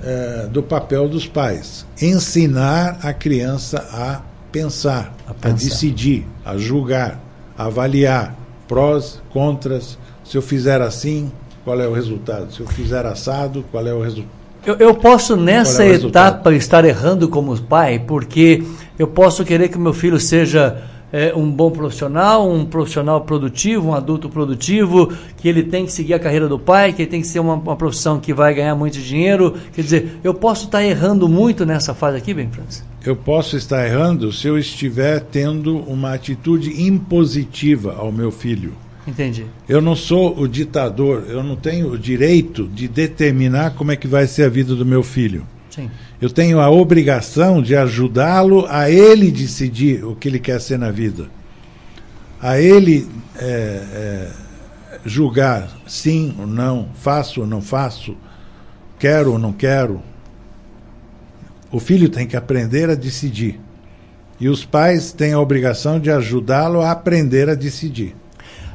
[0.03, 1.85] eh, do papel dos pais.
[2.01, 4.21] Ensinar a criança a
[4.53, 5.57] pensar, A a, pensar.
[5.57, 7.19] decidir, a julgar,
[7.57, 8.35] a avaliar
[8.67, 9.97] prós, contras.
[10.23, 11.29] Se eu fizer assim,
[11.65, 12.53] qual é o resultado?
[12.53, 14.43] Se eu fizer assado, qual é o resultado?
[14.65, 16.35] Eu, eu posso nessa é o resultado?
[16.35, 18.63] etapa estar errando como pai, porque
[18.97, 20.81] eu posso querer que meu filho seja
[21.13, 26.15] é, um bom profissional, um profissional produtivo, um adulto produtivo, que ele tem que seguir
[26.15, 28.73] a carreira do pai, que ele tem que ser uma, uma profissão que vai ganhar
[28.73, 29.55] muito dinheiro.
[29.73, 32.83] Quer dizer, eu posso estar errando muito nessa fase aqui, bem, Francis?
[33.05, 38.73] Eu posso estar errando se eu estiver tendo uma atitude impositiva ao meu filho.
[39.05, 39.45] Entendi.
[39.67, 44.07] Eu não sou o ditador, eu não tenho o direito de determinar como é que
[44.07, 45.45] vai ser a vida do meu filho.
[45.73, 45.89] Sim.
[46.21, 50.91] Eu tenho a obrigação de ajudá-lo a ele decidir o que ele quer ser na
[50.91, 51.27] vida.
[52.39, 54.31] A ele é, é,
[55.03, 58.15] julgar sim ou não, faço ou não faço,
[58.99, 59.99] quero ou não quero.
[61.71, 63.59] O filho tem que aprender a decidir.
[64.39, 68.15] E os pais têm a obrigação de ajudá-lo a aprender a decidir.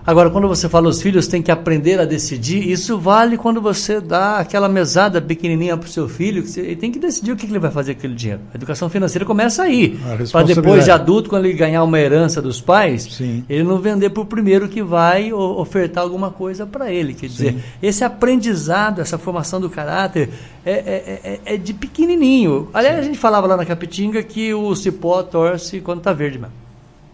[0.08, 4.00] Agora, quando você fala os filhos têm que aprender a decidir, isso vale quando você
[4.00, 7.36] dá aquela mesada pequenininha para o seu filho, que você, ele tem que decidir o
[7.36, 8.40] que, que ele vai fazer com aquele dinheiro.
[8.50, 10.00] A educação financeira começa aí.
[10.32, 13.44] Para depois de adulto, quando ele ganhar uma herança dos pais, Sim.
[13.50, 17.12] ele não vender para o primeiro que vai ofertar alguma coisa para ele.
[17.12, 20.30] Quer dizer, esse aprendizado, essa formação do caráter
[20.64, 22.70] é, é- é- é de pequenininho.
[22.72, 26.67] Aliás, a gente falava lá na Capitinga que o cipó torce quando está verde mesmo.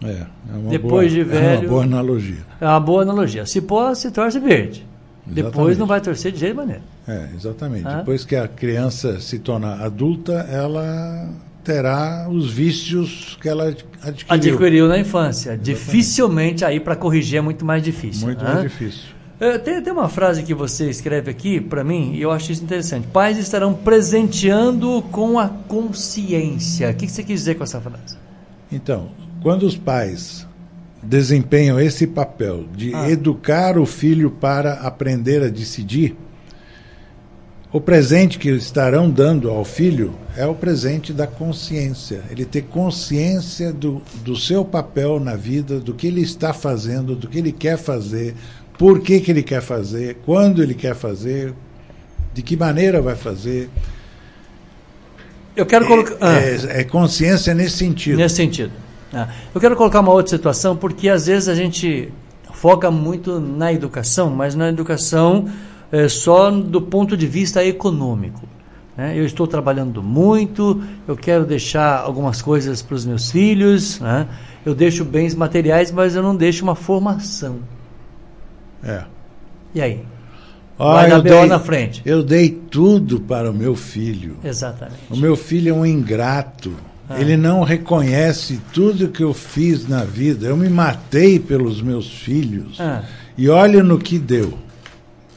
[0.04, 2.38] É, é uma Depois boa, de É velho- uma boa analogia.
[2.60, 3.46] É uma boa analogia.
[3.46, 4.86] Cipó se torce verde.
[5.26, 5.78] Depois Exatamente.
[5.78, 6.82] não vai torcer de jeito maneiro.
[7.08, 7.86] É, exatamente.
[7.86, 7.98] Ah.
[7.98, 11.28] Depois que a criança se tornar adulta, ela
[11.64, 14.52] terá os vícios que ela ad- adquiriu.
[14.54, 15.56] Adquiriu na infância.
[15.56, 18.26] Dificilmente aí para corrigir é muito mais difícil.
[18.26, 18.50] Muito né?
[18.52, 19.14] mais difícil.
[19.40, 22.62] É, Tem, tem uma frase que você escreve aqui para mim e eu acho isso
[22.62, 23.06] interessante.
[23.08, 26.90] Pais estarão presenteando com a consciência.
[26.90, 28.16] O que que você quis dizer com essa frase?
[28.70, 29.08] Então,
[29.44, 30.46] quando os pais
[31.02, 33.10] desempenham esse papel de Ah.
[33.10, 36.16] educar o filho para aprender a decidir,
[37.70, 42.22] o presente que estarão dando ao filho é o presente da consciência.
[42.30, 47.28] Ele ter consciência do, do seu papel na vida, do que ele está fazendo, do
[47.28, 48.34] que ele quer fazer,
[48.78, 51.52] por que, que ele quer fazer, quando ele quer fazer,
[52.32, 53.68] de que maneira vai fazer.
[55.54, 56.16] Eu quero colocar.
[56.18, 58.16] Ah, É, é consciência nesse sentido.
[58.16, 58.83] Nesse sentido.
[59.14, 62.12] Ah, eu quero colocar uma outra situação, porque às vezes a gente
[62.52, 65.46] foca muito na educação, mas na educação
[65.92, 68.42] é, só do ponto de vista econômico.
[68.96, 69.12] Né?
[69.16, 74.26] Eu estou trabalhando muito, eu quero deixar algumas coisas para os meus filhos, né?
[74.64, 77.58] eu deixo bens materiais, mas eu não deixo uma formação.
[78.82, 79.04] É.
[79.74, 80.02] E aí?
[80.78, 82.02] Ah, Vai dar dei- na frente.
[82.04, 84.36] Eu dei tudo para o meu filho.
[84.42, 84.98] Exatamente.
[85.10, 86.72] O meu filho é um ingrato.
[87.08, 87.20] Ah.
[87.20, 90.46] Ele não reconhece tudo que eu fiz na vida.
[90.46, 92.80] Eu me matei pelos meus filhos.
[92.80, 93.02] Ah,
[93.36, 94.54] E olha no que deu.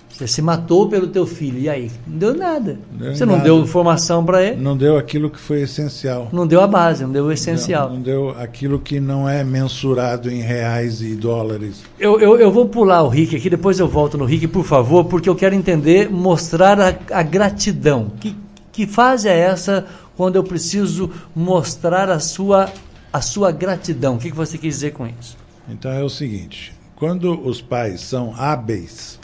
[0.10, 1.92] você se matou pelo teu filho, e aí?
[2.08, 2.80] Não deu nada.
[2.92, 3.44] Deu você não nada.
[3.44, 6.30] deu formação para ele, Não deu aquilo que foi essencial.
[6.32, 7.90] não deu a base, não deu o essencial.
[7.90, 11.84] Não, não deu aquilo que não é mensurado em reais e dólares.
[12.00, 15.04] Eu, eu, eu vou pular o Rick aqui, depois eu volto no Rick, por favor,
[15.06, 18.12] porque eu quero entender, mostrar a, a gratidão.
[18.20, 18.36] Que,
[18.72, 19.86] que fase é essa
[20.18, 22.74] quando eu preciso mostrar a sua,
[23.14, 24.16] a sua gratidão?
[24.16, 25.38] O que, que você quis dizer com isso?
[25.70, 29.20] Então é o seguinte: quando os pais são hábeis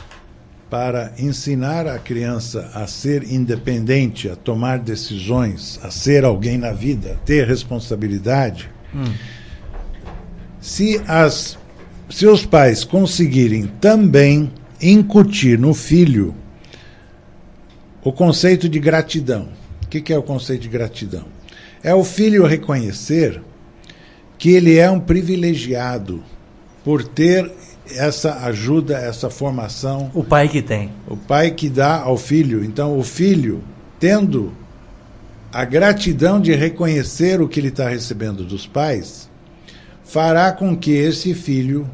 [0.69, 7.13] para ensinar a criança a ser independente, a tomar decisões, a ser alguém na vida,
[7.13, 8.69] a ter responsabilidade,
[10.61, 11.57] se, as,
[12.09, 16.35] se os pais conseguirem também incutir no filho
[18.03, 19.62] o conceito de gratidão.
[19.93, 21.25] O que, que é o conceito de gratidão?
[21.83, 23.39] É o filho reconhecer
[24.39, 26.23] que ele é um privilegiado
[26.83, 27.51] por ter
[27.95, 30.89] essa ajuda, essa formação, O pai que tem.
[31.07, 32.65] o pai que dá ao filho.
[32.65, 33.63] Então, o filho,
[33.99, 34.51] tendo
[35.51, 39.29] a gratidão de reconhecer o que ele está recebendo dos pais,
[40.03, 41.87] fará com que esse filho,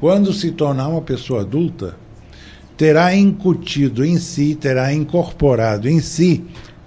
[0.00, 1.94] quando se tornar uma pessoa adulta,
[2.74, 6.42] terá incutido em si, terá incorporado em si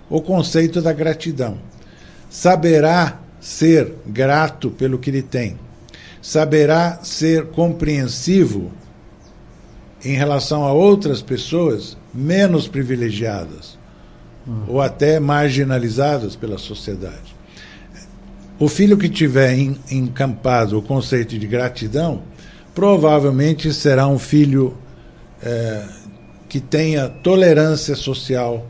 [0.09, 1.57] o conceito da gratidão.
[2.29, 5.57] Saberá ser grato pelo que ele tem.
[6.21, 8.71] Saberá ser compreensivo
[10.03, 13.77] em relação a outras pessoas menos privilegiadas
[14.67, 17.35] ou até marginalizadas pela sociedade.
[18.59, 22.23] O filho que tiver en- encampado o conceito de gratidão
[22.73, 24.75] provavelmente será um filho
[25.43, 25.83] eh,
[26.47, 28.65] que tenha tolerância social,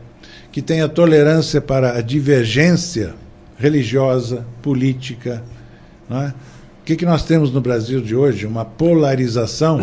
[0.58, 3.14] que tenha tolerância para a divergência
[3.56, 5.40] religiosa, política.
[6.10, 6.26] É?
[6.80, 8.44] O que, que nós temos no Brasil de hoje?
[8.44, 9.78] Uma polarização,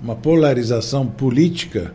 [0.00, 1.92] uma polarização política,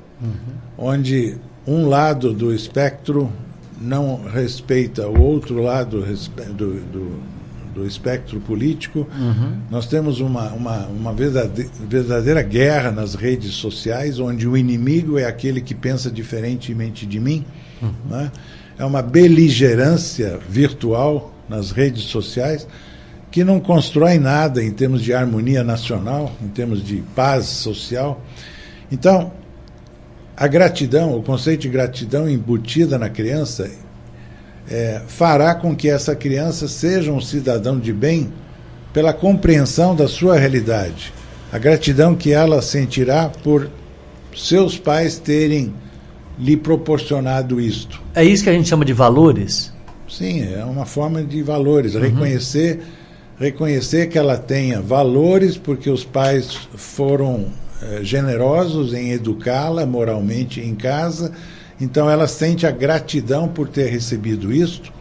[0.78, 3.32] onde um lado do espectro
[3.80, 7.20] não respeita o outro lado do, do,
[7.76, 9.06] do espectro político.
[9.70, 15.26] Nós temos uma, uma, uma verdade- verdadeira guerra nas redes sociais, onde o inimigo é
[15.26, 17.46] aquele que pensa diferentemente de mim.
[18.10, 18.32] né?
[18.80, 22.66] É uma beligerância virtual nas redes sociais
[23.30, 28.24] que não constrói nada em termos de harmonia nacional, em termos de paz social.
[28.90, 29.34] Então,
[30.38, 33.70] a gratidão, o conceito de gratidão embutida na criança,
[34.70, 38.32] é, fará com que essa criança seja um cidadão de bem
[38.94, 41.14] pela compreensão da sua realidade.
[41.52, 43.70] A gratidão que ela sentirá por
[44.36, 45.74] seus pais terem
[46.38, 48.02] lhe proporcionado isto.
[48.14, 49.74] É isso que a gente chama de valores?
[50.10, 52.82] Sim, é uma forma de valores, reconhecer
[53.38, 57.48] reconhecer que ela tenha valores porque os pais foram
[57.82, 61.34] eh, generosos em educá-la moralmente em casa,
[61.80, 64.95] então ela sente a gratidão por ter recebido isto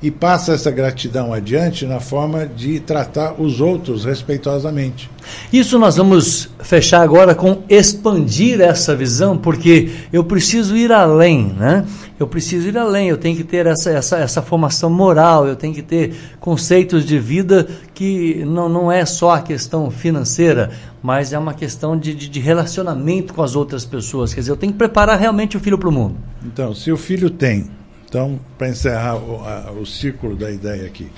[0.00, 5.10] e passa essa gratidão adiante na forma de tratar os outros respeitosamente.
[5.52, 11.84] Isso nós vamos fechar agora com expandir essa visão, porque eu preciso ir além, né?
[12.18, 15.74] Eu preciso ir além, eu tenho que ter essa, essa, essa formação moral, eu tenho
[15.74, 20.70] que ter conceitos de vida que não, não é só a questão financeira,
[21.02, 24.32] mas é uma questão de, de, de relacionamento com as outras pessoas.
[24.32, 26.16] Quer dizer, eu tenho que preparar realmente o filho para o mundo.
[26.44, 27.70] Então, se o filho tem,
[28.08, 31.08] então, para encerrar o, a- o círculo da ideia aqui,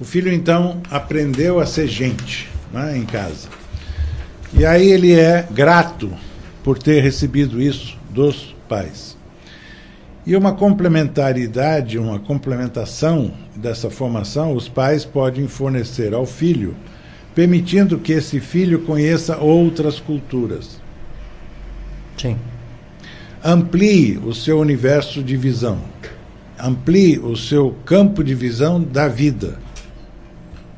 [0.00, 3.48] o filho então aprendeu a ser gente né, em casa.
[4.52, 6.10] E aí ele é grato
[6.62, 9.16] por ter recebido isso dos pais.
[10.26, 16.74] E uma complementaridade, uma complementação dessa formação, os pais podem fornecer ao filho,
[17.34, 20.80] permitindo que esse filho conheça outras culturas
[22.16, 22.38] Sim.
[23.44, 25.78] amplie o seu universo de visão,
[26.58, 29.58] amplie o seu campo de visão da vida,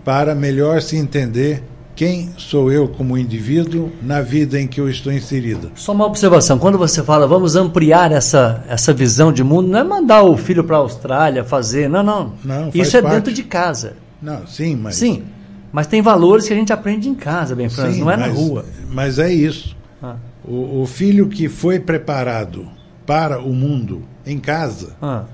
[0.05, 1.63] para melhor se entender
[1.97, 5.73] quem sou eu como indivíduo na vida em que eu estou inserido.
[5.75, 9.85] Só uma observação, quando você fala vamos ampliar essa, essa visão de mundo, não é
[9.85, 12.35] mandar o filho para a Austrália fazer, não, não.
[12.45, 13.15] Não, Isso é parte.
[13.15, 13.97] dentro de casa.
[14.21, 14.97] Não, sim, mas.
[14.97, 15.25] Sim.
[15.73, 18.29] Mas tem valores que a gente aprende em casa, bem, Franz, sim, não é mas,
[18.29, 18.65] na rua.
[18.91, 19.77] Mas é isso.
[20.03, 20.17] Ah.
[20.45, 22.69] O, o, filho que foi preparado
[23.05, 25.25] para o mundo em casa Ah.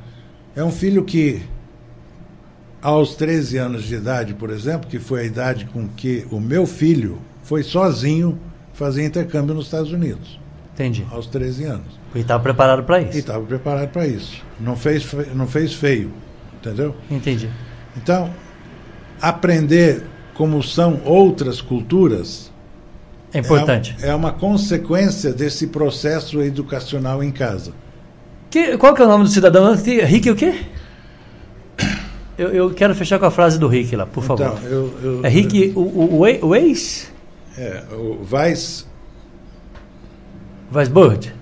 [0.55, 1.43] É um filho que,
[2.81, 6.67] aos 13 anos de idade, por exemplo, que foi a idade com que o meu
[6.67, 8.39] filho foi sozinho
[8.73, 10.39] fazer intercâmbio nos Estados Unidos,
[10.75, 11.07] Entendi.
[11.11, 12.01] aos 13 anos.
[12.15, 13.19] E estava preparado para E isso.
[13.19, 14.43] estava preparado para isso.
[14.61, 16.11] Não fez, fe- não fez feio,
[16.61, 16.95] entendeu?
[17.11, 17.49] Entendi.
[17.97, 18.31] Então,
[19.21, 20.03] aprender
[20.35, 22.51] como são outras culturas
[23.33, 23.97] É importante.
[24.03, 27.73] é, é uma consequência desse processo educacional em casa.
[28.53, 29.75] Que- qual que é o nome do cidadão?
[29.75, 30.55] Rick o quê?
[32.37, 34.55] Eu, eu quero fechar com a frase do Rick lá, por favor.
[34.59, 37.11] Então, eu, eu, é Rick, o, o, o, o ex?
[37.57, 38.87] É, o Weiss.
[40.75, 41.33] Weisburd?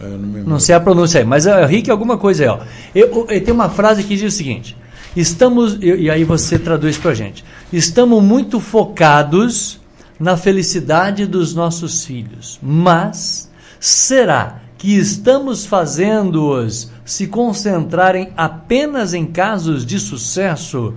[0.00, 2.60] eu não, Não sei a pronúncia aí, mas é Rick alguma coisa aí, ó.
[2.94, 4.76] Eu, eu, tem uma frase que diz o seguinte:
[5.16, 7.44] estamos, e, aí você traduz pra gente.
[7.72, 9.80] Estamos muito focados
[10.20, 13.50] na felicidade dos nossos filhos, mas
[13.80, 20.92] será que estamos fazendo-os se concentrarem apenas em casos de sucesso?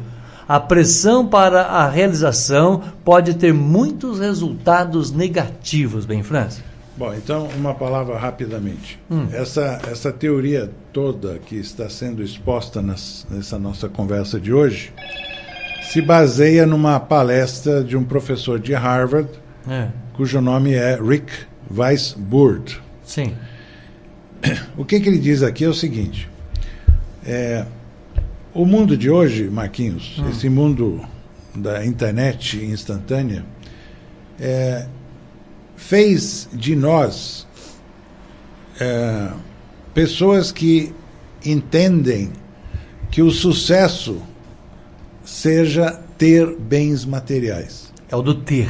[0.46, 6.62] A pressão para a realização pode ter muitos resultados negativos, bem, França.
[6.98, 9.00] Bom, então, uma palavra rapidamente.
[9.32, 14.92] Essa, essa teoria toda que está sendo exposta nas, nessa nossa conversa de hoje
[15.84, 19.30] se baseia numa palestra de um professor de Harvard,
[19.70, 21.32] É, cujo nome é Rick
[21.74, 22.82] Weisburd.
[23.06, 23.34] sim.
[24.78, 26.30] O que, que ele diz aqui é o seguinte:
[27.26, 27.66] é,
[28.54, 31.04] o mundo de hoje, Marquinhos, esse mundo
[31.54, 33.46] da internet instantânea,
[34.40, 34.88] é,
[35.76, 37.48] fez de nós
[38.80, 39.30] é,
[39.94, 40.94] pessoas que
[41.46, 42.32] entendem
[43.12, 44.22] que o sucesso
[45.24, 47.92] seja ter bens materiais.
[48.10, 48.70] É o do ter.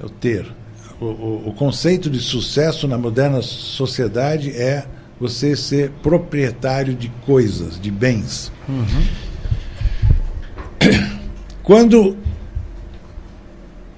[0.00, 0.46] É o ter.
[1.00, 4.86] O, o, o conceito de sucesso na moderna sociedade é
[5.20, 8.52] você ser proprietário de coisas, de bens.
[11.62, 12.16] Quando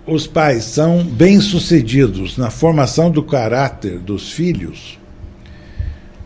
[0.07, 4.99] os pais são bem-sucedidos na formação do caráter dos filhos,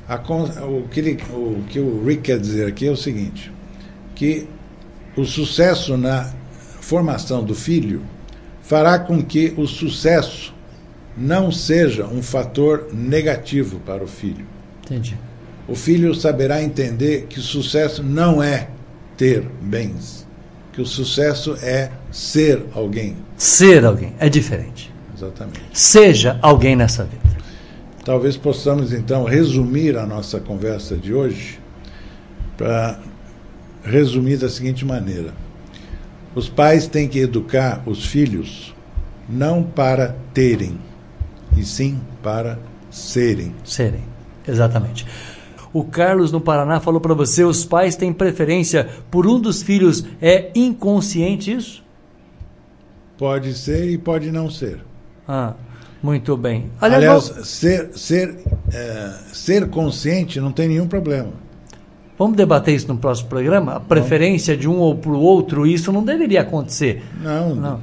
[0.08, 0.14] a
[0.64, 3.50] o, que ele- o que o Rick quer dizer aqui é o seguinte:
[4.14, 4.46] que
[5.16, 6.30] o sucesso na
[6.80, 8.02] formação do filho
[8.62, 10.54] fará com que o sucesso
[11.16, 14.46] não seja um fator negativo para o filho.
[14.84, 15.16] Entendi.
[15.66, 18.68] O filho saberá entender que sucesso não é
[19.16, 20.26] ter bens,
[20.72, 23.16] que o sucesso é ser alguém.
[23.36, 24.92] Ser alguém é diferente.
[25.16, 25.62] Exatamente.
[25.72, 27.22] Seja alguém nessa vida.
[28.04, 31.58] Talvez possamos então resumir a nossa conversa de hoje
[32.58, 33.00] para
[33.82, 35.32] resumir da seguinte maneira:
[36.34, 38.74] os pais têm que educar os filhos
[39.26, 40.78] não para terem,
[41.56, 42.58] e sim para
[42.90, 43.54] serem.
[43.64, 44.13] Serem.
[44.46, 45.06] Exatamente.
[45.72, 50.04] O Carlos no Paraná falou para você: os pais têm preferência por um dos filhos.
[50.22, 51.82] É inconsciente isso?
[53.18, 54.80] Pode ser e pode não ser.
[55.26, 55.54] Ah,
[56.02, 56.70] muito bem.
[56.80, 58.36] Aliás, vamos- ser, ser,
[58.72, 61.28] eh, ser consciente não tem nenhum problema.
[62.18, 63.72] vamos debater isso no próximo programa?
[63.74, 67.02] A preferência de um ou para o outro, isso não deveria acontecer.
[67.20, 67.80] Não, Não.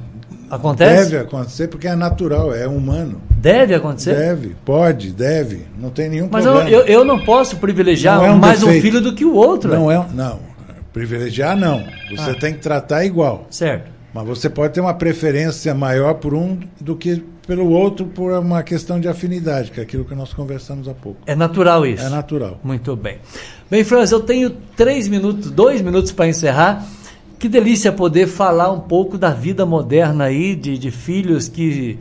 [0.56, 1.10] Acontece?
[1.10, 3.20] deve acontecer porque é natural, é humano.
[3.30, 4.14] Deve acontecer?
[4.14, 6.70] Deve, pode, deve, não tem nenhum Mas problema.
[6.70, 8.82] eu, eu não posso privilegiar Não é um mais um defeito.
[8.82, 9.70] filho do que o outro.
[9.72, 10.38] Não é, não.
[10.92, 11.82] Privilegiar não.
[12.10, 12.34] Você Ah.
[12.38, 13.46] tem que tratar igual.
[13.50, 13.90] Certo.
[14.12, 18.62] Mas você pode ter uma preferência maior por um do que pelo outro por uma
[18.62, 21.18] questão de afinidade, que é aquilo que nós conversamos há pouco.
[21.26, 22.04] É natural isso.
[22.04, 22.60] É natural.
[22.62, 23.16] Muito bem.
[23.70, 26.86] Bem, Franz, eu tenho três minutos, dois minutos para encerrar.
[27.42, 31.98] Que delícia poder falar um pouco da vida moderna aí, de, de filhos que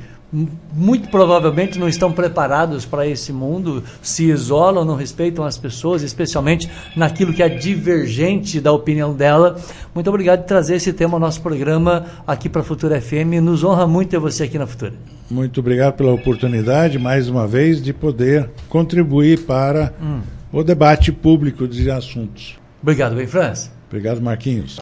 [0.71, 6.69] muito provavelmente não estão preparados para esse mundo, se isolam, não respeitam as pessoas, especialmente
[6.95, 9.59] naquilo que é divergente da opinião dela.
[9.95, 13.41] Muito obrigado por trazer esse tema ao nosso programa aqui para a Futura FM.
[13.41, 14.93] Nos honra muito ter você aqui na Futura.
[15.27, 20.21] Muito obrigado pela oportunidade, mais uma vez, de poder contribuir para Hum.
[20.53, 22.59] o debate público de assuntos.
[22.79, 23.71] Obrigado, bem, Franz.
[23.91, 24.77] Obrigado, Marquinhos.